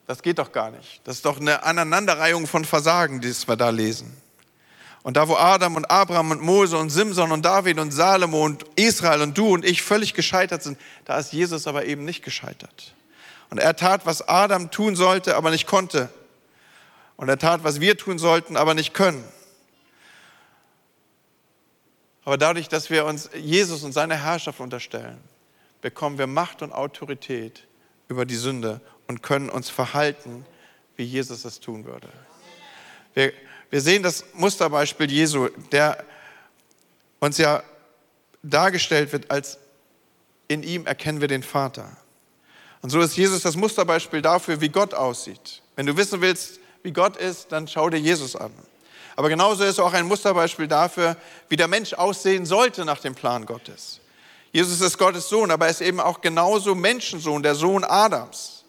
[0.07, 1.01] das geht doch gar nicht.
[1.05, 4.17] Das ist doch eine Aneinanderreihung von Versagen, die wir da lesen.
[5.03, 8.65] Und da, wo Adam und Abraham und Mose und Simson und David und Salomo und
[8.77, 12.95] Israel und du und ich völlig gescheitert sind, da ist Jesus aber eben nicht gescheitert.
[13.51, 16.09] Und er tat, was Adam tun sollte, aber nicht konnte.
[17.17, 19.25] Und er tat, was wir tun sollten, aber nicht können.
[22.25, 25.21] Aber dadurch, dass wir uns Jesus und seine Herrschaft unterstellen,
[25.83, 27.67] bekommen wir Macht und Autorität
[28.09, 30.47] über die Sünde und können uns verhalten,
[30.97, 32.09] wie Jesus es tun würde.
[33.15, 33.33] Wir,
[33.71, 36.05] wir sehen das Musterbeispiel Jesu, der
[37.21, 37.63] uns ja
[38.43, 39.59] dargestellt wird als
[40.47, 41.97] in ihm erkennen wir den Vater.
[42.83, 45.63] Und so ist Jesus das Musterbeispiel dafür, wie Gott aussieht.
[45.75, 48.53] Wenn du wissen willst, wie Gott ist, dann schau dir Jesus an.
[49.17, 51.17] Aber genauso ist er auch ein Musterbeispiel dafür,
[51.49, 54.01] wie der Mensch aussehen sollte nach dem Plan Gottes.
[54.53, 58.64] Jesus ist Gottes Sohn, aber er ist eben auch genauso Menschensohn, der Sohn Adams.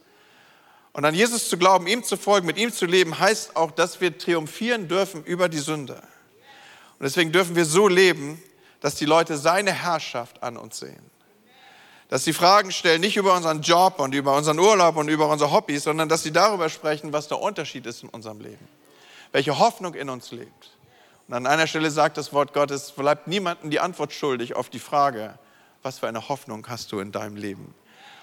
[0.96, 4.00] Und an Jesus zu glauben, ihm zu folgen, mit ihm zu leben, heißt auch, dass
[4.00, 5.96] wir triumphieren dürfen über die Sünde.
[5.96, 8.42] Und deswegen dürfen wir so leben,
[8.80, 11.12] dass die Leute seine Herrschaft an uns sehen
[12.10, 15.52] dass sie Fragen stellen, nicht über unseren Job und über unseren Urlaub und über unsere
[15.52, 18.68] Hobbys, sondern dass sie darüber sprechen, was der Unterschied ist in unserem Leben,
[19.32, 20.70] welche Hoffnung in uns lebt.
[21.28, 24.80] Und an einer Stelle sagt das Wort Gottes, bleibt niemandem die Antwort schuldig auf die
[24.80, 25.40] Frage,
[25.82, 27.74] was für eine Hoffnung hast du in deinem Leben?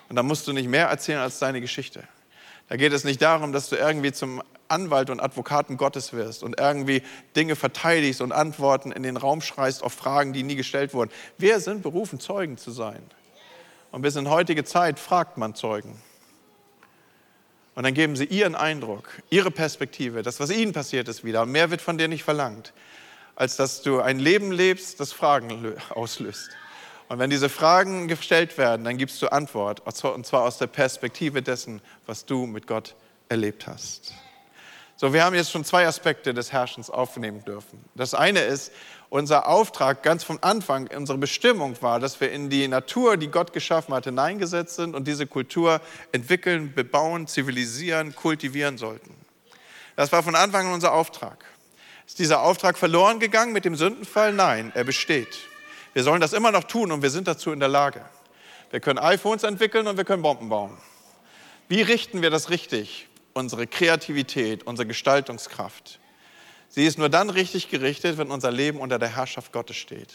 [0.08, 2.04] Und da musst du nicht mehr erzählen als deine Geschichte.
[2.72, 6.58] Da geht es nicht darum, dass du irgendwie zum Anwalt und Advokaten Gottes wirst und
[6.58, 7.02] irgendwie
[7.37, 11.11] Dinge verteidigst und Antworten in den Raum schreist auf Fragen, die nie gestellt wurden.
[11.37, 13.02] Wir sind berufen, Zeugen zu sein.
[13.90, 16.00] Und bis in heutige Zeit fragt man Zeugen.
[17.74, 21.44] Und dann geben sie ihren Eindruck, ihre Perspektive, das, was ihnen passiert ist, wieder.
[21.44, 22.72] Mehr wird von dir nicht verlangt,
[23.37, 26.48] als dass du ein Leben lebst, das Fragen auslöst.
[27.12, 31.42] Und wenn diese Fragen gestellt werden, dann gibst du Antwort, und zwar aus der Perspektive
[31.42, 32.94] dessen, was du mit Gott
[33.29, 34.14] erlebt hast.
[34.96, 37.85] So, wir haben jetzt schon zwei Aspekte des Herrschens aufnehmen dürfen.
[37.94, 38.72] Das eine ist,
[39.11, 43.53] unser Auftrag ganz vom Anfang, unsere Bestimmung war, dass wir in die Natur, die Gott
[43.53, 49.14] geschaffen hat, hineingesetzt sind und diese Kultur entwickeln, bebauen, zivilisieren, kultivieren sollten.
[49.96, 51.44] Das war von Anfang an unser Auftrag.
[52.07, 54.33] Ist dieser Auftrag verloren gegangen mit dem Sündenfall?
[54.33, 55.52] Nein, er besteht.
[55.94, 58.05] Wir sollen das immer noch tun und wir sind dazu in der Lage.
[58.70, 60.76] Wir können iPhones entwickeln und wir können Bomben bauen.
[61.68, 63.09] Wie richten wir das richtig?
[63.35, 65.98] Unsere Kreativität, unsere Gestaltungskraft.
[66.68, 70.09] Sie ist nur dann richtig gerichtet, wenn unser Leben unter der Herrschaft Gottes steht.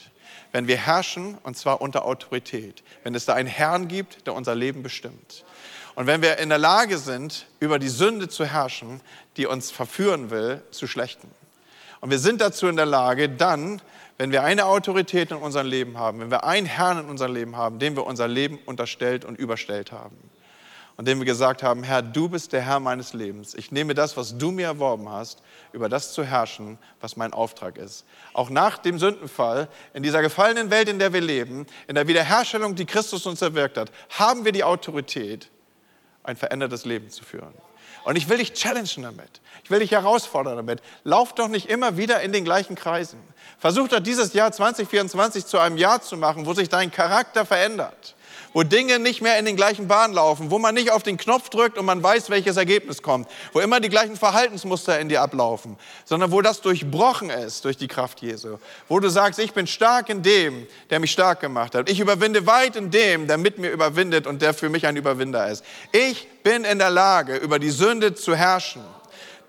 [0.51, 2.83] Wenn wir herrschen, und zwar unter Autorität.
[3.03, 5.45] Wenn es da einen Herrn gibt, der unser Leben bestimmt.
[5.93, 9.01] Und wenn wir in der Lage sind, über die Sünde zu herrschen,
[9.35, 11.29] die uns verführen will, zu schlechten.
[12.01, 13.81] Und wir sind dazu in der Lage, dann,
[14.17, 17.55] wenn wir eine Autorität in unserem Leben haben, wenn wir einen Herrn in unserem Leben
[17.55, 20.17] haben, dem wir unser Leben unterstellt und überstellt haben,
[20.97, 23.53] und dem wir gesagt haben, Herr, du bist der Herr meines Lebens.
[23.53, 27.77] Ich nehme das, was du mir erworben hast, über das zu herrschen, was mein Auftrag
[27.77, 28.03] ist.
[28.33, 32.73] Auch nach dem Sündenfall, in dieser gefallenen Welt, in der wir leben, in der Wiederherstellung,
[32.73, 35.51] die Christus uns erwirkt hat, haben wir die Autorität,
[36.23, 37.53] ein verändertes Leben zu führen.
[38.07, 39.41] Und ich will dich challengen damit.
[39.65, 40.81] Ich will dich herausfordern damit.
[41.03, 43.19] Lauf doch nicht immer wieder in den gleichen Kreisen.
[43.59, 48.15] Versuch doch dieses Jahr 2024 zu einem Jahr zu machen, wo sich dein Charakter verändert
[48.57, 51.49] wo Dinge nicht mehr in den gleichen Bahnen laufen, wo man nicht auf den Knopf
[51.49, 55.77] drückt und man weiß, welches Ergebnis kommt, wo immer die gleichen Verhaltensmuster in dir ablaufen,
[56.05, 60.09] sondern wo das durchbrochen ist durch die Kraft Jesu, wo du sagst, ich bin stark
[60.09, 61.87] in dem, der mich stark gemacht hat.
[61.87, 65.47] Ich überwinde weit in dem, der mit mir überwindet und der für mich ein Überwinder
[65.51, 65.63] ist.
[65.91, 68.81] Ich bin in der Lage, über die Sünde zu herrschen.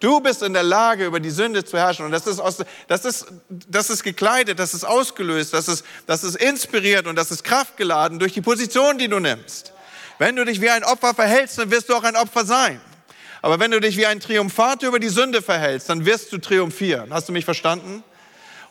[0.01, 2.05] Du bist in der Lage, über die Sünde zu herrschen.
[2.05, 6.23] Und das ist, aus, das ist, das ist gekleidet, das ist ausgelöst, das ist, das
[6.23, 9.73] ist inspiriert und das ist kraftgeladen durch die Position, die du nimmst.
[10.19, 12.81] Wenn du dich wie ein Opfer verhältst, dann wirst du auch ein Opfer sein.
[13.43, 17.13] Aber wenn du dich wie ein Triumphator über die Sünde verhältst, dann wirst du triumphieren.
[17.13, 18.03] Hast du mich verstanden?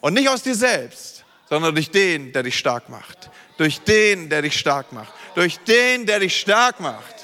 [0.02, 3.30] Und nicht aus dir selbst, sondern durch den, der dich stark macht.
[3.58, 5.12] Durch den, der dich stark macht.
[5.36, 7.16] Durch den, der dich stark macht.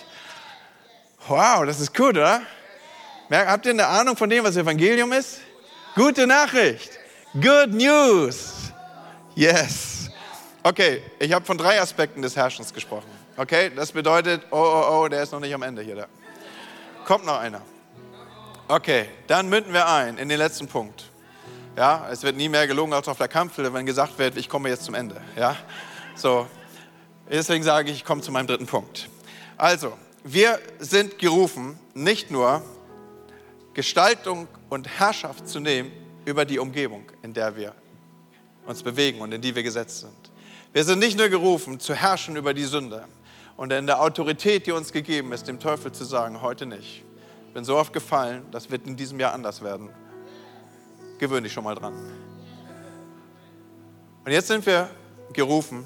[1.27, 2.41] Wow, das ist gut, oder?
[3.29, 5.39] Habt ihr eine Ahnung von dem, was Evangelium ist?
[5.95, 6.91] Gute Nachricht.
[7.33, 8.53] Good News.
[9.35, 10.09] Yes.
[10.61, 13.09] Okay, ich habe von drei Aspekten des Herrschens gesprochen.
[13.35, 15.95] Okay, das bedeutet, oh, oh, oh, der ist noch nicht am Ende hier.
[15.95, 16.05] Da.
[17.05, 17.61] Kommt noch einer.
[18.67, 21.05] Okay, dann münden wir ein in den letzten Punkt.
[21.75, 24.69] Ja, es wird nie mehr gelungen als auf der Kampfhülle, wenn gesagt wird, ich komme
[24.69, 25.19] jetzt zum Ende.
[25.35, 25.55] Ja,
[26.15, 26.47] so.
[27.29, 29.09] Deswegen sage ich, ich komme zu meinem dritten Punkt.
[29.57, 32.63] Also, wir sind gerufen, nicht nur
[33.73, 35.91] Gestaltung und Herrschaft zu nehmen
[36.25, 37.73] über die Umgebung, in der wir
[38.65, 40.31] uns bewegen und in die wir gesetzt sind.
[40.71, 43.05] Wir sind nicht nur gerufen, zu herrschen über die Sünde
[43.57, 47.03] und in der Autorität, die uns gegeben ist, dem Teufel zu sagen, heute nicht.
[47.47, 49.89] Ich bin so oft gefallen, das wird in diesem Jahr anders werden.
[51.19, 51.93] Gewöhn dich schon mal dran.
[54.25, 54.89] Und jetzt sind wir
[55.33, 55.85] gerufen,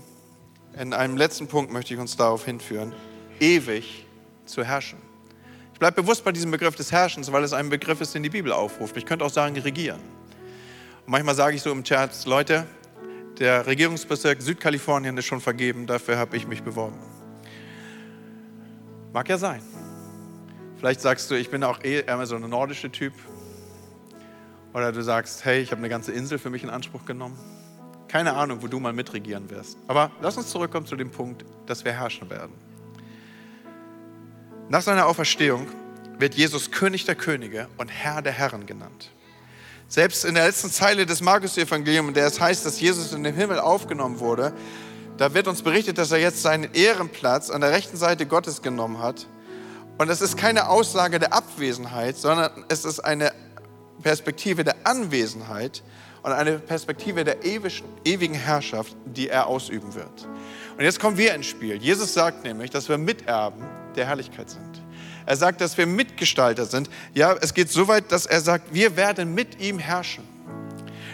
[0.80, 2.94] in einem letzten Punkt möchte ich uns darauf hinführen,
[3.40, 4.06] ewig
[4.46, 5.07] zu herrschen.
[5.78, 8.32] Ich bleibe bewusst bei diesem Begriff des Herrschens, weil es ein Begriff ist, den die
[8.32, 8.98] Bibel aufruft.
[8.98, 10.00] Ich könnte auch sagen, regieren.
[11.06, 12.66] Und manchmal sage ich so im Chat, Leute,
[13.38, 16.98] der Regierungsbezirk Südkalifornien ist schon vergeben, dafür habe ich mich beworben.
[19.14, 19.62] Mag ja sein.
[20.80, 23.14] Vielleicht sagst du, ich bin auch eh eher so ein nordischer Typ.
[24.74, 27.38] Oder du sagst, hey, ich habe eine ganze Insel für mich in Anspruch genommen.
[28.08, 29.78] Keine Ahnung, wo du mal mitregieren wirst.
[29.86, 32.67] Aber lass uns zurückkommen zu dem Punkt, dass wir herrschen werden.
[34.70, 35.66] Nach seiner Auferstehung
[36.20, 39.12] wird Jesus König der Könige und Herr der Herren genannt.
[39.88, 43.34] Selbst in der letzten Zeile des Markus-Evangeliums, in der es heißt, dass Jesus in den
[43.34, 44.52] Himmel aufgenommen wurde,
[45.16, 49.00] da wird uns berichtet, dass er jetzt seinen Ehrenplatz an der rechten Seite Gottes genommen
[49.00, 49.26] hat.
[49.98, 53.32] Und es ist keine Aussage der Abwesenheit, sondern es ist eine
[54.04, 55.82] Perspektive der Anwesenheit
[56.24, 60.28] und eine Perspektive der ewigen Herrschaft, die er ausüben wird.
[60.78, 61.76] Und jetzt kommen wir ins Spiel.
[61.76, 63.64] Jesus sagt nämlich, dass wir Miterben
[63.96, 64.82] der Herrlichkeit sind.
[65.26, 66.90] Er sagt, dass wir Mitgestalter sind.
[67.14, 70.24] Ja, es geht so weit, dass er sagt, wir werden mit ihm herrschen.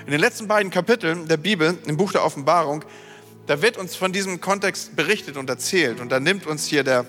[0.05, 2.85] In den letzten beiden Kapiteln der Bibel, im Buch der Offenbarung,
[3.47, 5.99] da wird uns von diesem Kontext berichtet und erzählt.
[5.99, 7.05] Und da nimmt uns hier der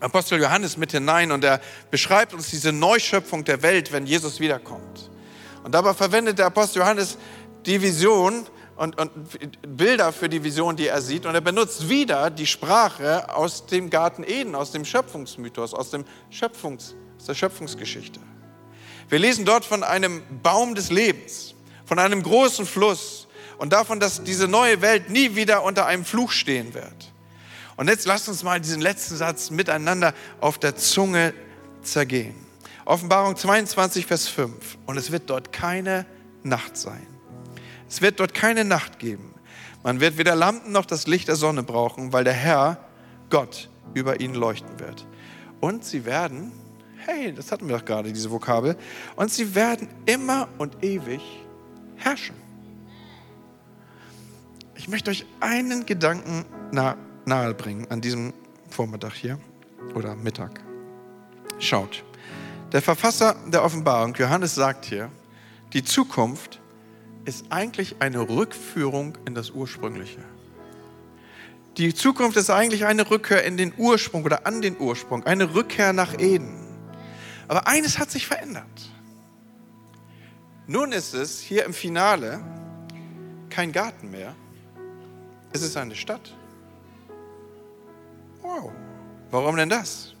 [0.00, 5.09] Apostel Johannes mit hinein und er beschreibt uns diese Neuschöpfung der Welt, wenn Jesus wiederkommt.
[5.62, 7.18] Und dabei verwendet der Apostel Johannes
[7.66, 8.46] die Vision
[8.76, 11.26] und, und Bilder für die Vision, die er sieht.
[11.26, 16.04] Und er benutzt wieder die Sprache aus dem Garten Eden, aus dem Schöpfungsmythos, aus, dem
[16.30, 18.20] Schöpfungs, aus der Schöpfungsgeschichte.
[19.10, 24.22] Wir lesen dort von einem Baum des Lebens, von einem großen Fluss und davon, dass
[24.22, 27.12] diese neue Welt nie wieder unter einem Fluch stehen wird.
[27.76, 31.34] Und jetzt lasst uns mal diesen letzten Satz miteinander auf der Zunge
[31.82, 32.49] zergehen.
[32.90, 34.78] Offenbarung 22, Vers 5.
[34.84, 36.06] Und es wird dort keine
[36.42, 37.06] Nacht sein.
[37.88, 39.32] Es wird dort keine Nacht geben.
[39.84, 42.84] Man wird weder Lampen noch das Licht der Sonne brauchen, weil der Herr,
[43.30, 45.06] Gott, über ihnen leuchten wird.
[45.60, 46.50] Und sie werden,
[46.96, 48.76] hey, das hatten wir doch gerade, diese Vokabel,
[49.14, 51.22] und sie werden immer und ewig
[51.94, 52.34] herrschen.
[54.74, 58.32] Ich möchte euch einen Gedanken nahe bringen an diesem
[58.68, 59.38] Vormittag hier
[59.94, 60.60] oder Mittag.
[61.60, 62.02] Schaut,
[62.72, 65.10] der Verfasser der Offenbarung, Johannes, sagt hier,
[65.72, 66.60] die Zukunft
[67.24, 70.20] ist eigentlich eine Rückführung in das Ursprüngliche.
[71.76, 75.92] Die Zukunft ist eigentlich eine Rückkehr in den Ursprung oder an den Ursprung, eine Rückkehr
[75.92, 76.66] nach Eden.
[77.48, 78.64] Aber eines hat sich verändert.
[80.66, 82.40] Nun ist es hier im Finale
[83.48, 84.34] kein Garten mehr,
[85.52, 86.36] es ist eine Stadt.
[88.42, 88.70] Wow,
[89.30, 90.14] warum denn das?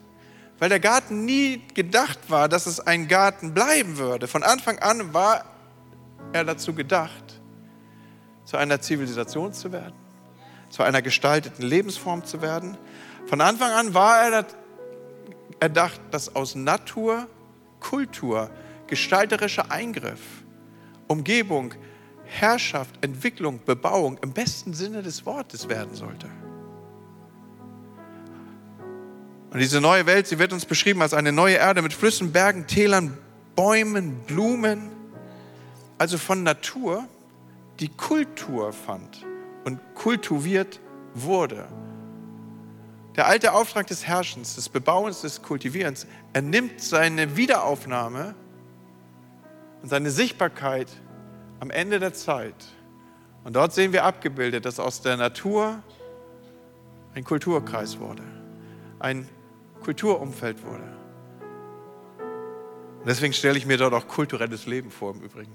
[0.60, 4.28] Weil der Garten nie gedacht war, dass es ein Garten bleiben würde.
[4.28, 5.46] Von Anfang an war
[6.34, 7.40] er dazu gedacht,
[8.44, 9.94] zu einer Zivilisation zu werden,
[10.68, 12.76] zu einer gestalteten Lebensform zu werden.
[13.26, 14.46] Von Anfang an war er
[15.60, 17.26] erdacht, dass aus Natur,
[17.80, 18.50] Kultur,
[18.86, 20.20] gestalterischer Eingriff,
[21.08, 21.72] Umgebung,
[22.24, 26.28] Herrschaft, Entwicklung, Bebauung im besten Sinne des Wortes werden sollte.
[29.50, 32.66] Und diese neue Welt, sie wird uns beschrieben als eine neue Erde mit Flüssen, Bergen,
[32.66, 33.18] Tälern,
[33.56, 34.90] Bäumen, Blumen,
[35.98, 37.04] also von Natur,
[37.80, 39.26] die Kultur fand
[39.64, 40.80] und kultiviert
[41.14, 41.66] wurde.
[43.16, 48.34] Der alte Auftrag des Herrschens, des Bebauens, des Kultivierens, er nimmt seine Wiederaufnahme
[49.82, 50.88] und seine Sichtbarkeit
[51.58, 52.54] am Ende der Zeit.
[53.42, 55.82] Und dort sehen wir abgebildet, dass aus der Natur
[57.14, 58.22] ein Kulturkreis wurde,
[59.00, 59.28] ein
[59.82, 61.00] Kulturumfeld wurde.
[63.00, 65.52] Und deswegen stelle ich mir dort auch kulturelles Leben vor im Übrigen.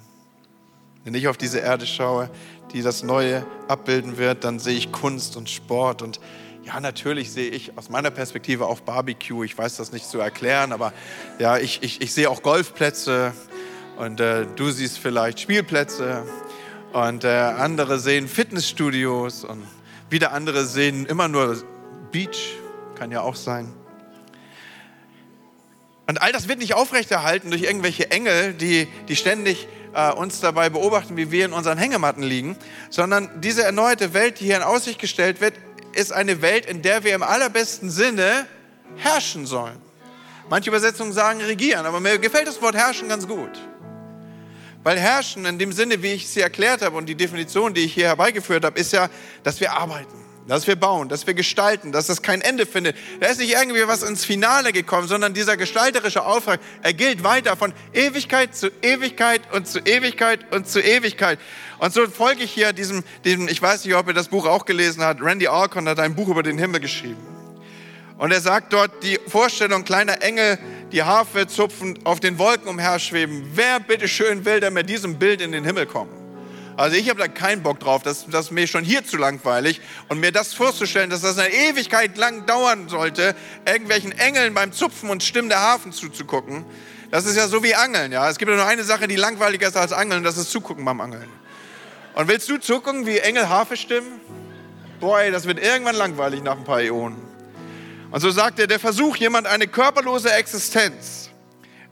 [1.03, 2.31] Wenn ich auf diese Erde schaue,
[2.73, 6.19] die das Neue abbilden wird, dann sehe ich Kunst und Sport und
[6.63, 9.43] ja, natürlich sehe ich aus meiner Perspektive auch Barbecue.
[9.43, 10.93] Ich weiß das nicht zu erklären, aber
[11.37, 13.33] ja, ich, ich, ich sehe auch Golfplätze
[13.97, 16.23] und äh, du siehst vielleicht Spielplätze
[16.91, 19.63] und äh, andere sehen Fitnessstudios und
[20.09, 21.61] wieder andere sehen immer nur
[22.11, 22.55] Beach,
[22.95, 23.71] kann ja auch sein.
[26.07, 30.69] Und all das wird nicht aufrechterhalten durch irgendwelche Engel, die, die ständig äh, uns dabei
[30.69, 32.57] beobachten, wie wir in unseren Hängematten liegen,
[32.89, 35.55] sondern diese erneuerte Welt, die hier in Aussicht gestellt wird,
[35.93, 38.45] ist eine Welt, in der wir im allerbesten Sinne
[38.97, 39.77] herrschen sollen.
[40.49, 43.59] Manche Übersetzungen sagen regieren, aber mir gefällt das Wort herrschen ganz gut.
[44.83, 47.81] Weil herrschen in dem Sinne, wie ich es hier erklärt habe und die Definition, die
[47.81, 49.09] ich hier herbeigeführt habe, ist ja,
[49.41, 52.95] dass wir arbeiten dass wir bauen, dass wir gestalten, dass das kein Ende findet.
[53.19, 57.57] Da ist nicht irgendwie was ins Finale gekommen, sondern dieser gestalterische Auftrag, er gilt weiter
[57.57, 61.39] von Ewigkeit zu Ewigkeit und zu Ewigkeit und zu Ewigkeit.
[61.79, 64.65] Und so folge ich hier diesem, diesem ich weiß nicht, ob ihr das Buch auch
[64.65, 67.25] gelesen habt, Randy Alcon hat ein Buch über den Himmel geschrieben.
[68.17, 70.57] Und er sagt dort, die Vorstellung kleiner Engel,
[70.91, 73.51] die Harfe zupfen, auf den Wolken umherschweben.
[73.55, 76.24] Wer bitteschön will denn mit diesem Bild in den Himmel kommen?
[76.77, 79.79] Also ich habe da keinen Bock drauf, das, das ist mir schon hier zu langweilig.
[80.09, 85.09] Und mir das vorzustellen, dass das eine Ewigkeit lang dauern sollte, irgendwelchen Engeln beim Zupfen
[85.09, 86.65] und Stimmen der Hafen zuzugucken,
[87.11, 88.11] das ist ja so wie Angeln.
[88.11, 88.29] Ja?
[88.29, 90.83] Es gibt ja nur eine Sache, die langweiliger ist als Angeln, und das ist Zugucken
[90.83, 91.29] beim Angeln.
[92.15, 94.19] Und willst du zugucken, wie Engel Harfe stimmen?
[94.99, 97.21] Boah, das wird irgendwann langweilig nach ein paar Äonen.
[98.11, 101.24] Und so sagt er, der Versuch, jemand eine körperlose Existenz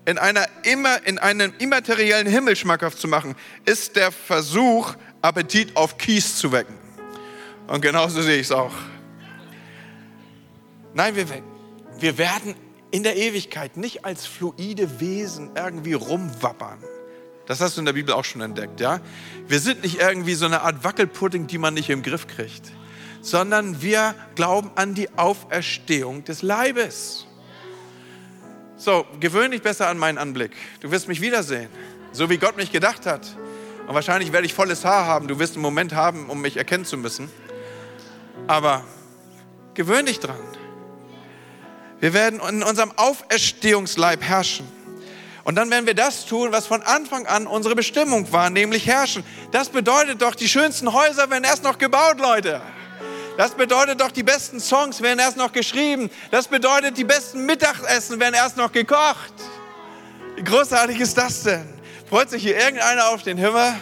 [0.06, 3.36] in, einer immer, in einem immateriellen Himmel schmackhaft zu machen,
[3.66, 6.78] ist der Versuch, Appetit auf Kies zu wecken.
[7.68, 8.74] Und genauso sehe ich es auch.
[10.94, 11.26] Nein, wir,
[12.00, 12.56] wir werden
[12.92, 16.78] in der Ewigkeit nicht als fluide Wesen irgendwie rumwappern.
[17.46, 19.00] Das hast du in der Bibel auch schon entdeckt, ja?
[19.48, 22.72] Wir sind nicht irgendwie so eine Art Wackelpudding, die man nicht im Griff kriegt,
[23.22, 27.26] sondern wir glauben an die Auferstehung des Leibes.
[28.84, 30.52] So, gewöhn dich besser an meinen Anblick.
[30.82, 31.70] Du wirst mich wiedersehen,
[32.12, 33.22] so wie Gott mich gedacht hat.
[33.88, 35.30] Und wahrscheinlich werde ich volles Haar haben.
[35.30, 37.32] Du wirst einen Moment haben, um mich erkennen zu müssen.
[38.46, 38.84] Aber
[39.74, 40.36] gewöhn dich dran.
[42.02, 44.68] Wir werden in unserem Auferstehungsleib herrschen.
[45.46, 49.24] Und dann werden wir das tun, was von Anfang an unsere Bestimmung war, nämlich herrschen.
[49.54, 52.62] Das bedeutet doch, die schönsten Häuser werden erst noch gebaut, Leute.
[53.38, 56.10] Das bedeutet doch, die besten Songs werden erst noch geschrieben.
[56.30, 59.34] Das bedeutet, die besten Mittagessen werden erst noch gekocht.
[60.36, 61.68] Wie großartig ist das denn?
[62.10, 63.74] Freut sich hier irgendeiner auf den Himmel?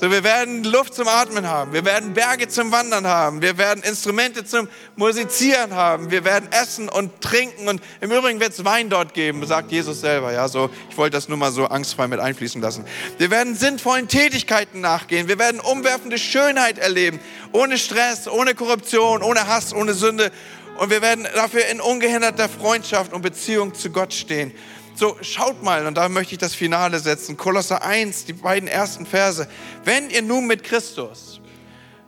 [0.00, 1.74] So, wir werden Luft zum Atmen haben.
[1.74, 3.42] Wir werden Berge zum Wandern haben.
[3.42, 6.10] Wir werden Instrumente zum Musizieren haben.
[6.10, 7.68] Wir werden essen und trinken.
[7.68, 10.32] Und im Übrigen wird es Wein dort geben, sagt Jesus selber.
[10.32, 12.86] Ja, so, ich wollte das nur mal so angstfrei mit einfließen lassen.
[13.18, 15.28] Wir werden sinnvollen Tätigkeiten nachgehen.
[15.28, 17.20] Wir werden umwerfende Schönheit erleben.
[17.52, 20.32] Ohne Stress, ohne Korruption, ohne Hass, ohne Sünde.
[20.78, 24.54] Und wir werden dafür in ungehinderter Freundschaft und Beziehung zu Gott stehen.
[25.00, 27.38] So, schaut mal, und da möchte ich das Finale setzen.
[27.38, 29.48] Kolosser 1, die beiden ersten Verse.
[29.82, 31.40] Wenn ihr nun mit Christus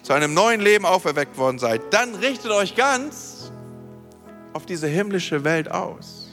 [0.02, 3.50] zu einem neuen Leben auferweckt worden seid, dann richtet euch ganz
[4.52, 6.28] auf diese himmlische Welt aus.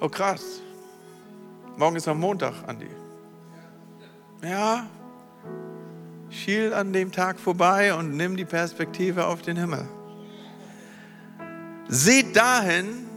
[0.00, 0.42] Oh krass.
[1.76, 2.90] Morgen ist am Montag, Andi.
[4.42, 4.88] Ja.
[6.28, 9.88] Schiel an dem Tag vorbei und nimm die Perspektive auf den Himmel.
[11.86, 13.11] Seht dahin,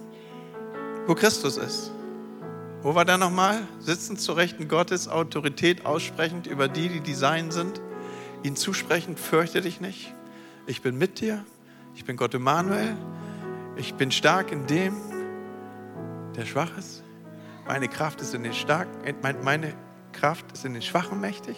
[1.07, 1.91] wo Christus ist.
[2.81, 3.67] Wo war der nochmal?
[3.79, 7.81] Sitzend zu Rechten Gottes, Autorität aussprechend über die, die Design sind,
[8.43, 10.13] ihnen zusprechend, fürchte dich nicht.
[10.67, 11.43] Ich bin mit dir.
[11.95, 12.95] Ich bin Gott Emmanuel.
[13.77, 14.95] Ich bin stark in dem,
[16.35, 17.03] der schwach ist.
[17.67, 18.91] Meine Kraft ist in den Starken,
[19.43, 19.73] meine
[20.11, 21.55] Kraft ist in den Schwachen mächtig.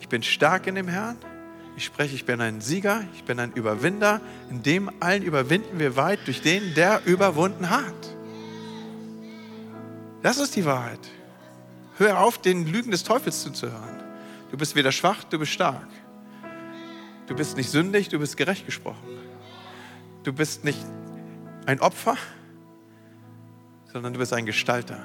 [0.00, 1.16] Ich bin stark in dem Herrn.
[1.76, 4.20] Ich spreche, ich bin ein Sieger, ich bin ein Überwinder.
[4.50, 8.11] In dem allen überwinden wir weit durch den, der überwunden hat.
[10.22, 11.00] Das ist die Wahrheit.
[11.98, 14.00] Hör auf, den Lügen des Teufels zuzuhören.
[14.50, 15.88] Du bist weder schwach, du bist stark.
[17.26, 19.18] Du bist nicht sündig, du bist gerecht gesprochen.
[20.22, 20.84] Du bist nicht
[21.66, 22.16] ein Opfer,
[23.92, 25.02] sondern du bist ein Gestalter,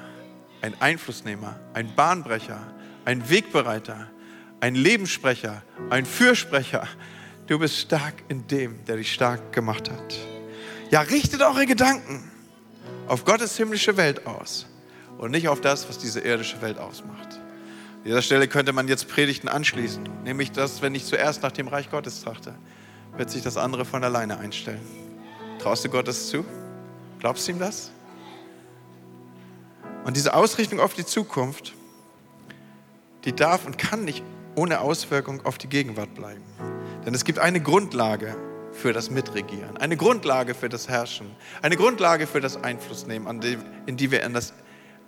[0.62, 2.60] ein Einflussnehmer, ein Bahnbrecher,
[3.04, 4.08] ein Wegbereiter,
[4.60, 6.86] ein Lebenssprecher, ein Fürsprecher.
[7.48, 10.14] Du bist stark in dem, der dich stark gemacht hat.
[10.90, 12.30] Ja, richtet eure Gedanken
[13.08, 14.67] auf Gottes himmlische Welt aus
[15.18, 17.40] und nicht auf das, was diese irdische Welt ausmacht.
[17.96, 21.68] An dieser Stelle könnte man jetzt Predigten anschließen, nämlich dass, wenn ich zuerst nach dem
[21.68, 22.54] Reich Gottes trachte,
[23.16, 24.80] wird sich das andere von alleine einstellen.
[25.58, 26.44] Traust du Gott das zu?
[27.18, 27.90] Glaubst du ihm das?
[30.04, 31.74] Und diese Ausrichtung auf die Zukunft,
[33.24, 34.22] die darf und kann nicht
[34.54, 36.42] ohne Auswirkung auf die Gegenwart bleiben.
[37.04, 38.36] Denn es gibt eine Grundlage
[38.72, 41.30] für das Mitregieren, eine Grundlage für das Herrschen,
[41.62, 43.42] eine Grundlage für das Einflussnehmen,
[43.86, 44.54] in die wir in das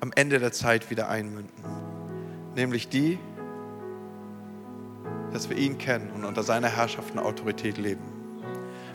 [0.01, 1.65] am Ende der Zeit wieder einmünden.
[2.55, 3.19] Nämlich die,
[5.33, 8.03] dass wir ihn kennen und unter seiner Herrschaft und Autorität leben.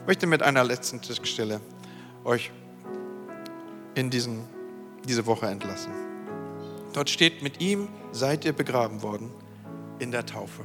[0.01, 1.61] Ich möchte mit einer letzten Tischstelle
[2.23, 2.51] euch
[3.93, 4.43] in diesen,
[5.07, 5.91] diese Woche entlassen.
[6.93, 9.31] Dort steht, mit ihm seid ihr begraben worden
[9.99, 10.63] in der Taufe.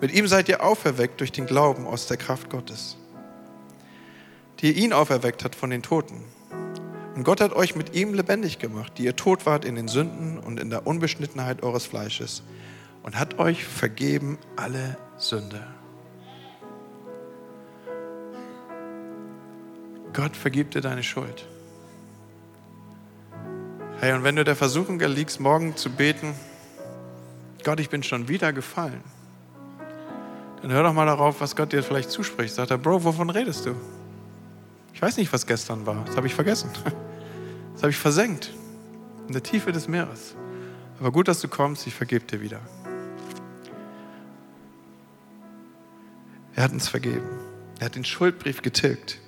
[0.00, 2.96] Mit ihm seid ihr auferweckt durch den Glauben aus der Kraft Gottes,
[4.60, 6.24] die ihn auferweckt hat von den Toten
[7.18, 10.38] und Gott hat euch mit ihm lebendig gemacht, die ihr tot wart in den Sünden
[10.38, 12.44] und in der Unbeschnittenheit eures Fleisches
[13.02, 15.66] und hat euch vergeben alle Sünde.
[20.12, 21.44] Gott vergibt dir deine Schuld.
[23.98, 26.34] Hey, und wenn du der Versuchung erliegst, morgen zu beten,
[27.64, 29.02] Gott, ich bin schon wieder gefallen,
[30.62, 32.54] dann hör doch mal darauf, was Gott dir vielleicht zuspricht.
[32.54, 33.74] Sagt er, Bro, wovon redest du?
[34.94, 36.04] Ich weiß nicht, was gestern war.
[36.06, 36.70] Das habe ich vergessen.
[37.78, 38.52] Das habe ich versenkt.
[39.28, 40.34] In der Tiefe des Meeres.
[40.98, 41.86] Aber gut, dass du kommst.
[41.86, 42.58] Ich vergebe dir wieder.
[46.56, 47.28] Er hat uns vergeben.
[47.78, 49.20] Er hat den Schuldbrief getilgt.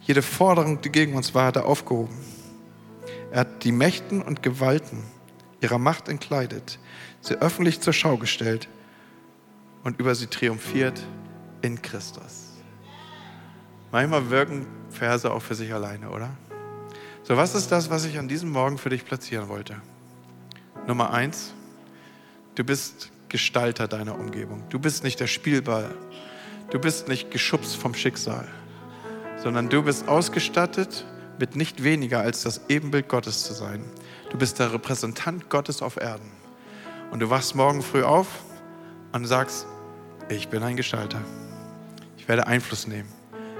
[0.00, 2.16] Jede Forderung, die gegen uns war, hat er aufgehoben.
[3.30, 5.02] Er hat die Mächten und Gewalten
[5.60, 6.78] ihrer Macht entkleidet,
[7.20, 8.66] sie öffentlich zur Schau gestellt
[9.82, 11.02] und über sie triumphiert
[11.60, 12.54] in Christus.
[13.92, 16.30] Manchmal wirken Verse auch für sich alleine, oder?
[17.26, 19.76] So, was ist das, was ich an diesem Morgen für dich platzieren wollte?
[20.86, 21.54] Nummer eins,
[22.54, 24.62] du bist Gestalter deiner Umgebung.
[24.68, 25.94] Du bist nicht der Spielball.
[26.68, 28.46] Du bist nicht geschubst vom Schicksal,
[29.38, 31.06] sondern du bist ausgestattet
[31.38, 33.82] mit nicht weniger als das Ebenbild Gottes zu sein.
[34.28, 36.30] Du bist der Repräsentant Gottes auf Erden.
[37.10, 38.28] Und du wachst morgen früh auf
[39.12, 39.66] und sagst,
[40.28, 41.22] ich bin ein Gestalter.
[42.18, 43.08] Ich werde Einfluss nehmen.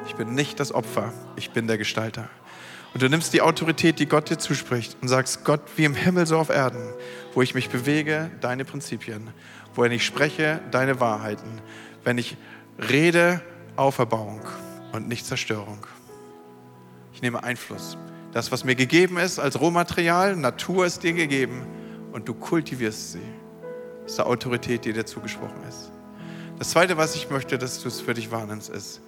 [0.07, 2.29] Ich bin nicht das Opfer, ich bin der Gestalter.
[2.95, 6.27] Und du nimmst die Autorität, die Gott dir zuspricht und sagst, Gott, wie im Himmel
[6.27, 6.95] so auf Erden,
[7.35, 9.31] wo ich mich bewege, deine Prinzipien,
[9.75, 11.61] wo ich spreche, deine Wahrheiten,
[12.05, 12.37] wenn ich
[12.89, 13.43] rede,
[13.75, 14.43] Auferbauung
[14.93, 15.85] und nicht Zerstörung.
[17.13, 17.99] Ich nehme Einfluss.
[18.33, 21.67] Das, was mir gegeben ist als Rohmaterial, Natur ist dir gegeben
[22.13, 23.21] und du kultivierst sie.
[24.03, 25.91] Das ist die Autorität, die dir zugesprochen ist.
[26.61, 29.01] Das Zweite, was ich möchte, dass du es für dich wahrnimmst, ist,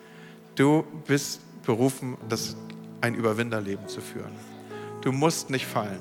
[0.57, 2.57] du bist berufen, das
[3.01, 4.33] ein Überwinderleben zu führen.
[5.03, 6.01] Du musst nicht fallen.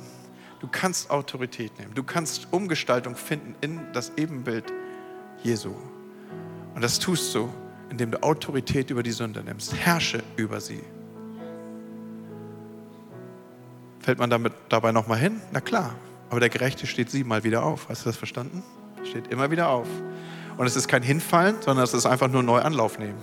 [0.59, 1.93] Du kannst Autorität nehmen.
[1.93, 4.65] Du kannst Umgestaltung finden in das Ebenbild
[5.43, 5.75] Jesu.
[6.73, 7.53] Und das tust du,
[7.89, 9.75] indem du Autorität über die Sünde nimmst.
[9.75, 10.81] Herrsche über sie.
[13.99, 15.41] Fällt man damit dabei nochmal hin?
[15.51, 15.95] Na klar.
[16.29, 17.87] Aber der Gerechte steht siebenmal wieder auf.
[17.89, 18.63] Hast du das verstanden?
[19.03, 19.87] Steht immer wieder auf.
[20.57, 23.19] Und es ist kein Hinfallen, sondern es ist einfach nur neu Anlauf nehmen.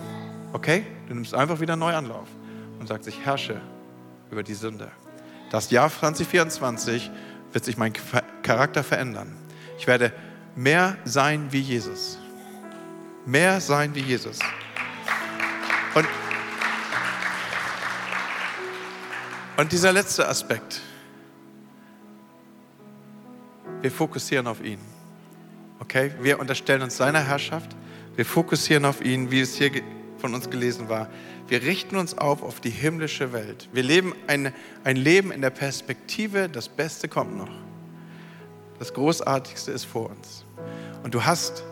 [0.53, 0.85] Okay?
[1.07, 2.27] Du nimmst einfach wieder neu Anlauf
[2.83, 3.61] und sagst, ich herrsche
[4.29, 4.91] über die Sünde.
[5.51, 7.09] Das Jahr 2024
[7.53, 7.93] wird sich mein
[8.41, 9.37] Charakter verändern.
[9.79, 10.11] Ich werde
[10.53, 12.19] mehr sein wie Jesus.
[13.25, 14.39] Mehr sein wie Jesus.
[15.95, 16.05] Und
[19.55, 20.81] Und dieser letzte Aspekt.
[23.81, 24.79] Wir fokussieren auf ihn.
[25.79, 26.11] Okay?
[26.19, 27.73] Wir unterstellen uns seiner Herrschaft.
[28.15, 29.71] Wir fokussieren auf ihn, wie es hier
[30.17, 31.07] von uns gelesen war.
[31.53, 33.69] Wir richten uns auf auf die himmlische Welt.
[33.73, 34.51] Wir leben ein,
[34.83, 37.51] ein Leben in der Perspektive, das Beste kommt noch.
[38.79, 40.45] Das Großartigste ist vor uns.
[41.03, 41.63] Und du hast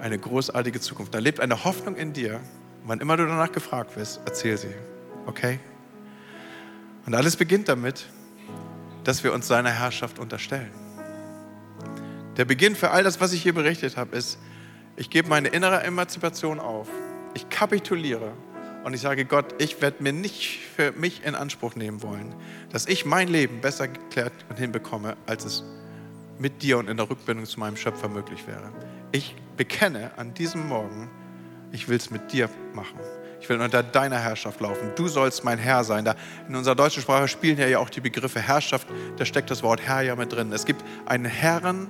[0.00, 1.14] eine großartige Zukunft.
[1.14, 2.40] Da lebt eine Hoffnung in dir.
[2.82, 4.74] Wann immer du danach gefragt wirst, erzähl sie.
[5.26, 5.60] Okay?
[7.06, 8.06] Und alles beginnt damit,
[9.04, 10.72] dass wir uns seiner Herrschaft unterstellen.
[12.36, 14.40] Der Beginn für all das, was ich hier berichtet habe, ist,
[14.96, 16.88] ich gebe meine innere Emanzipation auf.
[17.34, 18.32] Ich kapituliere
[18.84, 22.34] und ich sage, Gott, ich werde mir nicht für mich in Anspruch nehmen wollen,
[22.70, 25.64] dass ich mein Leben besser geklärt und hinbekomme, als es
[26.38, 28.72] mit dir und in der Rückbindung zu meinem Schöpfer möglich wäre.
[29.12, 31.10] Ich bekenne an diesem Morgen,
[31.72, 32.98] ich will es mit dir machen.
[33.40, 34.90] Ich will unter deiner Herrschaft laufen.
[34.96, 36.04] Du sollst mein Herr sein.
[36.04, 36.14] Da
[36.46, 38.86] in unserer deutschen Sprache spielen ja auch die Begriffe Herrschaft.
[39.16, 40.52] Da steckt das Wort Herr ja mit drin.
[40.52, 41.88] Es gibt einen Herrn,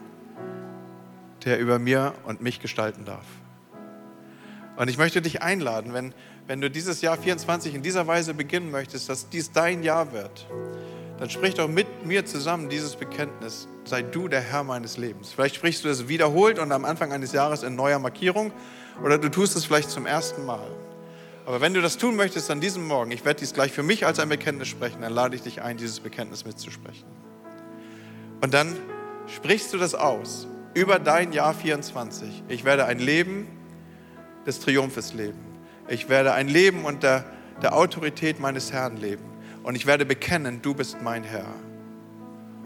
[1.44, 3.24] der über mir und mich gestalten darf.
[4.76, 6.14] Und ich möchte dich einladen, wenn,
[6.50, 10.48] wenn du dieses Jahr 24 in dieser Weise beginnen möchtest, dass dies dein Jahr wird,
[11.20, 13.68] dann sprich doch mit mir zusammen dieses Bekenntnis.
[13.84, 15.30] Sei du der Herr meines Lebens.
[15.32, 18.50] Vielleicht sprichst du es wiederholt und am Anfang eines Jahres in neuer Markierung
[19.04, 20.66] oder du tust es vielleicht zum ersten Mal.
[21.46, 24.04] Aber wenn du das tun möchtest an diesem Morgen, ich werde dies gleich für mich
[24.04, 27.06] als ein Bekenntnis sprechen, dann lade ich dich ein, dieses Bekenntnis mitzusprechen.
[28.40, 28.76] Und dann
[29.28, 32.42] sprichst du das aus über dein Jahr 24.
[32.48, 33.46] Ich werde ein Leben
[34.46, 35.49] des Triumphes leben.
[35.90, 37.24] Ich werde ein Leben unter
[37.62, 39.24] der Autorität meines Herrn leben.
[39.64, 41.52] Und ich werde bekennen, du bist mein Herr.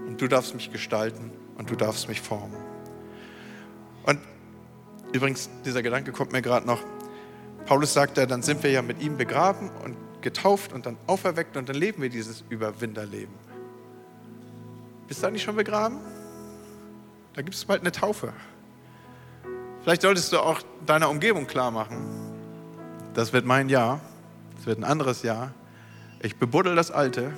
[0.06, 2.58] Und du darfst mich gestalten und du darfst mich formen.
[4.04, 4.20] Und
[5.14, 6.82] übrigens, dieser Gedanke kommt mir gerade noch.
[7.64, 11.56] Paulus sagt ja, dann sind wir ja mit ihm begraben und getauft und dann auferweckt
[11.56, 13.34] und dann leben wir dieses Überwinderleben.
[15.08, 15.98] Bist du nicht schon begraben?
[17.32, 18.34] Da gibt es bald eine Taufe.
[19.82, 22.23] Vielleicht solltest du auch deiner Umgebung klar machen,
[23.14, 24.00] das wird mein Jahr,
[24.56, 25.52] das wird ein anderes Jahr.
[26.20, 27.32] Ich bebuddel das Alte,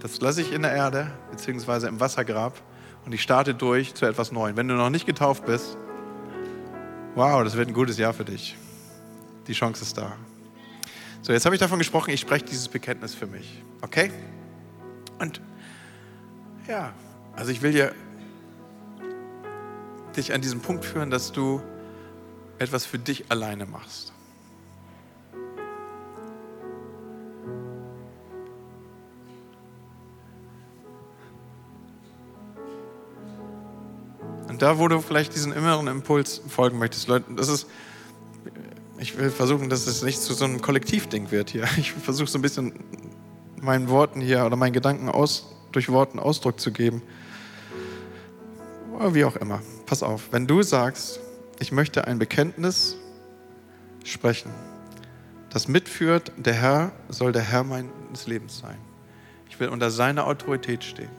[0.00, 2.60] das lasse ich in der Erde beziehungsweise im Wassergrab
[3.04, 4.56] und ich starte durch zu etwas Neuem.
[4.56, 5.76] Wenn du noch nicht getauft bist,
[7.14, 8.56] wow, das wird ein gutes Jahr für dich.
[9.46, 10.12] Die Chance ist da.
[11.22, 13.62] So, jetzt habe ich davon gesprochen, ich spreche dieses Bekenntnis für mich.
[13.80, 14.10] Okay?
[15.18, 15.40] Und
[16.68, 16.92] ja,
[17.34, 17.94] also ich will dir
[20.16, 21.62] dich an diesen Punkt führen, dass du
[22.58, 24.13] etwas für dich alleine machst.
[34.64, 37.66] Da wo du vielleicht diesen inneren Impuls folgen möchtest, Leute, das ist,
[38.96, 41.64] ich will versuchen, dass es nicht zu so einem Kollektivding wird hier.
[41.76, 42.72] Ich versuche so ein bisschen
[43.60, 47.02] meinen Worten hier oder meinen Gedanken aus, durch Worten Ausdruck zu geben.
[48.96, 49.60] Oder wie auch immer.
[49.84, 51.20] Pass auf, wenn du sagst,
[51.58, 52.96] ich möchte ein Bekenntnis
[54.02, 54.50] sprechen,
[55.50, 58.78] das mitführt, der Herr soll der Herr meines Lebens sein.
[59.50, 61.10] Ich will unter seiner Autorität stehen.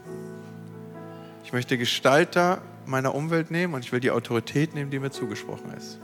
[1.44, 5.72] Ich möchte Gestalter meiner Umwelt nehmen und ich will die Autorität nehmen, die mir zugesprochen
[5.72, 5.98] ist.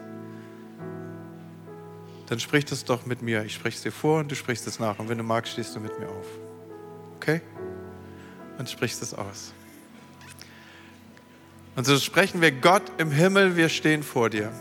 [2.27, 3.45] Dann sprich das doch mit mir.
[3.45, 4.99] Ich spreche es dir vor und du sprichst es nach.
[4.99, 6.27] Und wenn du magst, stehst du mit mir auf.
[7.17, 7.43] Okay?
[8.59, 9.53] Und sprichst es aus.
[11.75, 14.53] Und so sprechen wir Gott im Himmel, wir stehen vor dir.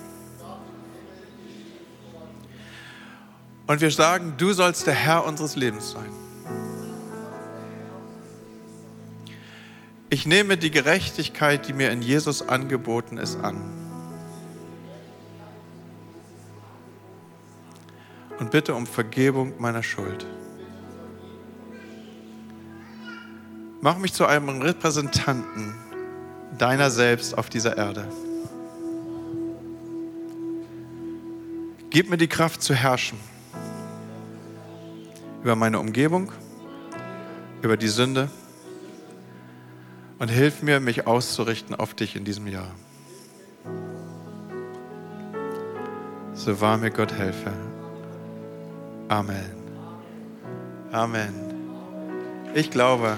[3.68, 6.31] Und wir sagen, du sollst der Herr unseres Lebens sein.
[10.14, 13.62] Ich nehme die Gerechtigkeit, die mir in Jesus angeboten ist, an.
[18.38, 20.26] Und bitte um Vergebung meiner Schuld.
[23.80, 25.76] Mach mich zu einem Repräsentanten
[26.58, 28.06] deiner selbst auf dieser Erde.
[31.90, 33.18] Gib mir die Kraft zu herrschen
[35.42, 36.34] über meine Umgebung,
[37.62, 38.30] über die Sünde
[40.22, 42.70] und hilf mir, mich auszurichten auf dich in diesem Jahr.
[46.36, 47.52] So wahr mir Gott helfe.
[49.08, 49.52] Amen.
[50.92, 51.34] Amen.
[52.54, 53.16] Ich glaube,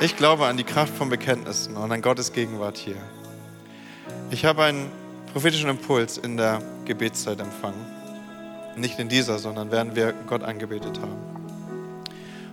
[0.00, 2.96] ich glaube an die Kraft von Bekenntnissen und an Gottes Gegenwart hier.
[4.30, 4.90] Ich habe einen
[5.34, 8.01] prophetischen Impuls in der Gebetszeit empfangen.
[8.76, 11.16] Nicht in dieser, sondern während wir Gott angebetet haben.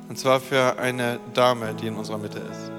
[0.10, 2.72] Und zwar für eine Dame, die in unserer Mitte ist.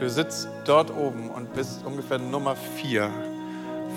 [0.00, 3.10] Du sitzt dort oben und bist ungefähr Nummer vier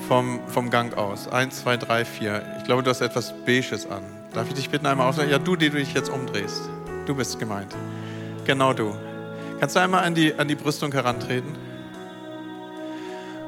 [0.07, 1.27] vom, vom Gang aus.
[1.27, 2.43] Eins, zwei, drei, vier.
[2.57, 4.03] Ich glaube, du hast etwas Beiges an.
[4.33, 5.31] Darf ich dich bitten, einmal aufzunehmen?
[5.31, 6.61] Ja, du, die du dich jetzt umdrehst.
[7.05, 7.75] Du bist gemeint.
[8.45, 8.95] Genau du.
[9.59, 11.55] Kannst du einmal an die, an die Brüstung herantreten?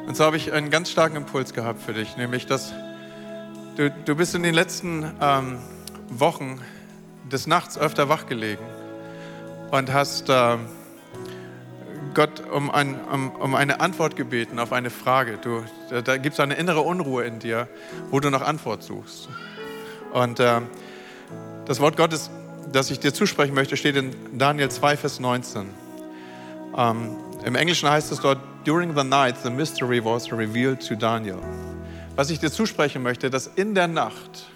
[0.06, 2.74] Und so habe ich einen ganz starken Impuls gehabt für dich, nämlich dass
[3.76, 5.58] Du, du bist in den letzten ähm,
[6.10, 6.62] Wochen
[7.32, 8.64] des Nachts öfter wach gelegen
[9.72, 10.58] und hast äh,
[12.14, 15.40] Gott um, ein, um, um, eine Antwort gebeten auf eine Frage.
[15.42, 17.68] Du, da, da gibt es eine innere Unruhe in dir,
[18.12, 19.28] wo du nach Antwort suchst.
[20.12, 20.62] Und äh,
[21.66, 22.30] das Wort Gottes,
[22.72, 25.66] das ich dir zusprechen möchte, steht in Daniel 2, Vers 19.
[26.78, 31.40] Ähm, Im Englischen heißt es dort, During the night the mystery was revealed to Daniel
[32.16, 34.48] was ich dir zusprechen möchte, dass in der Nacht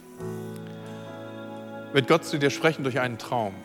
[1.93, 3.55] wird Gott zu dir sprechen durch einen Traum.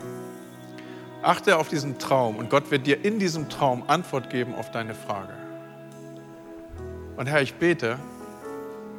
[1.23, 4.95] Achte auf diesen Traum und Gott wird dir in diesem Traum Antwort geben auf deine
[4.95, 5.33] Frage.
[7.17, 7.99] Und Herr, ich bete,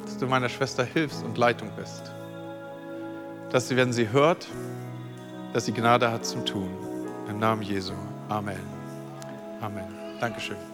[0.04, 2.12] dass du meiner Schwester hilfst und Leitung bist.
[3.50, 4.46] Dass sie, wenn sie hört,
[5.52, 6.70] dass sie Gnade hat zum Tun.
[7.28, 7.92] Im Namen Jesu.
[8.28, 8.60] Amen.
[9.60, 9.84] Amen.
[10.20, 10.73] Dankeschön.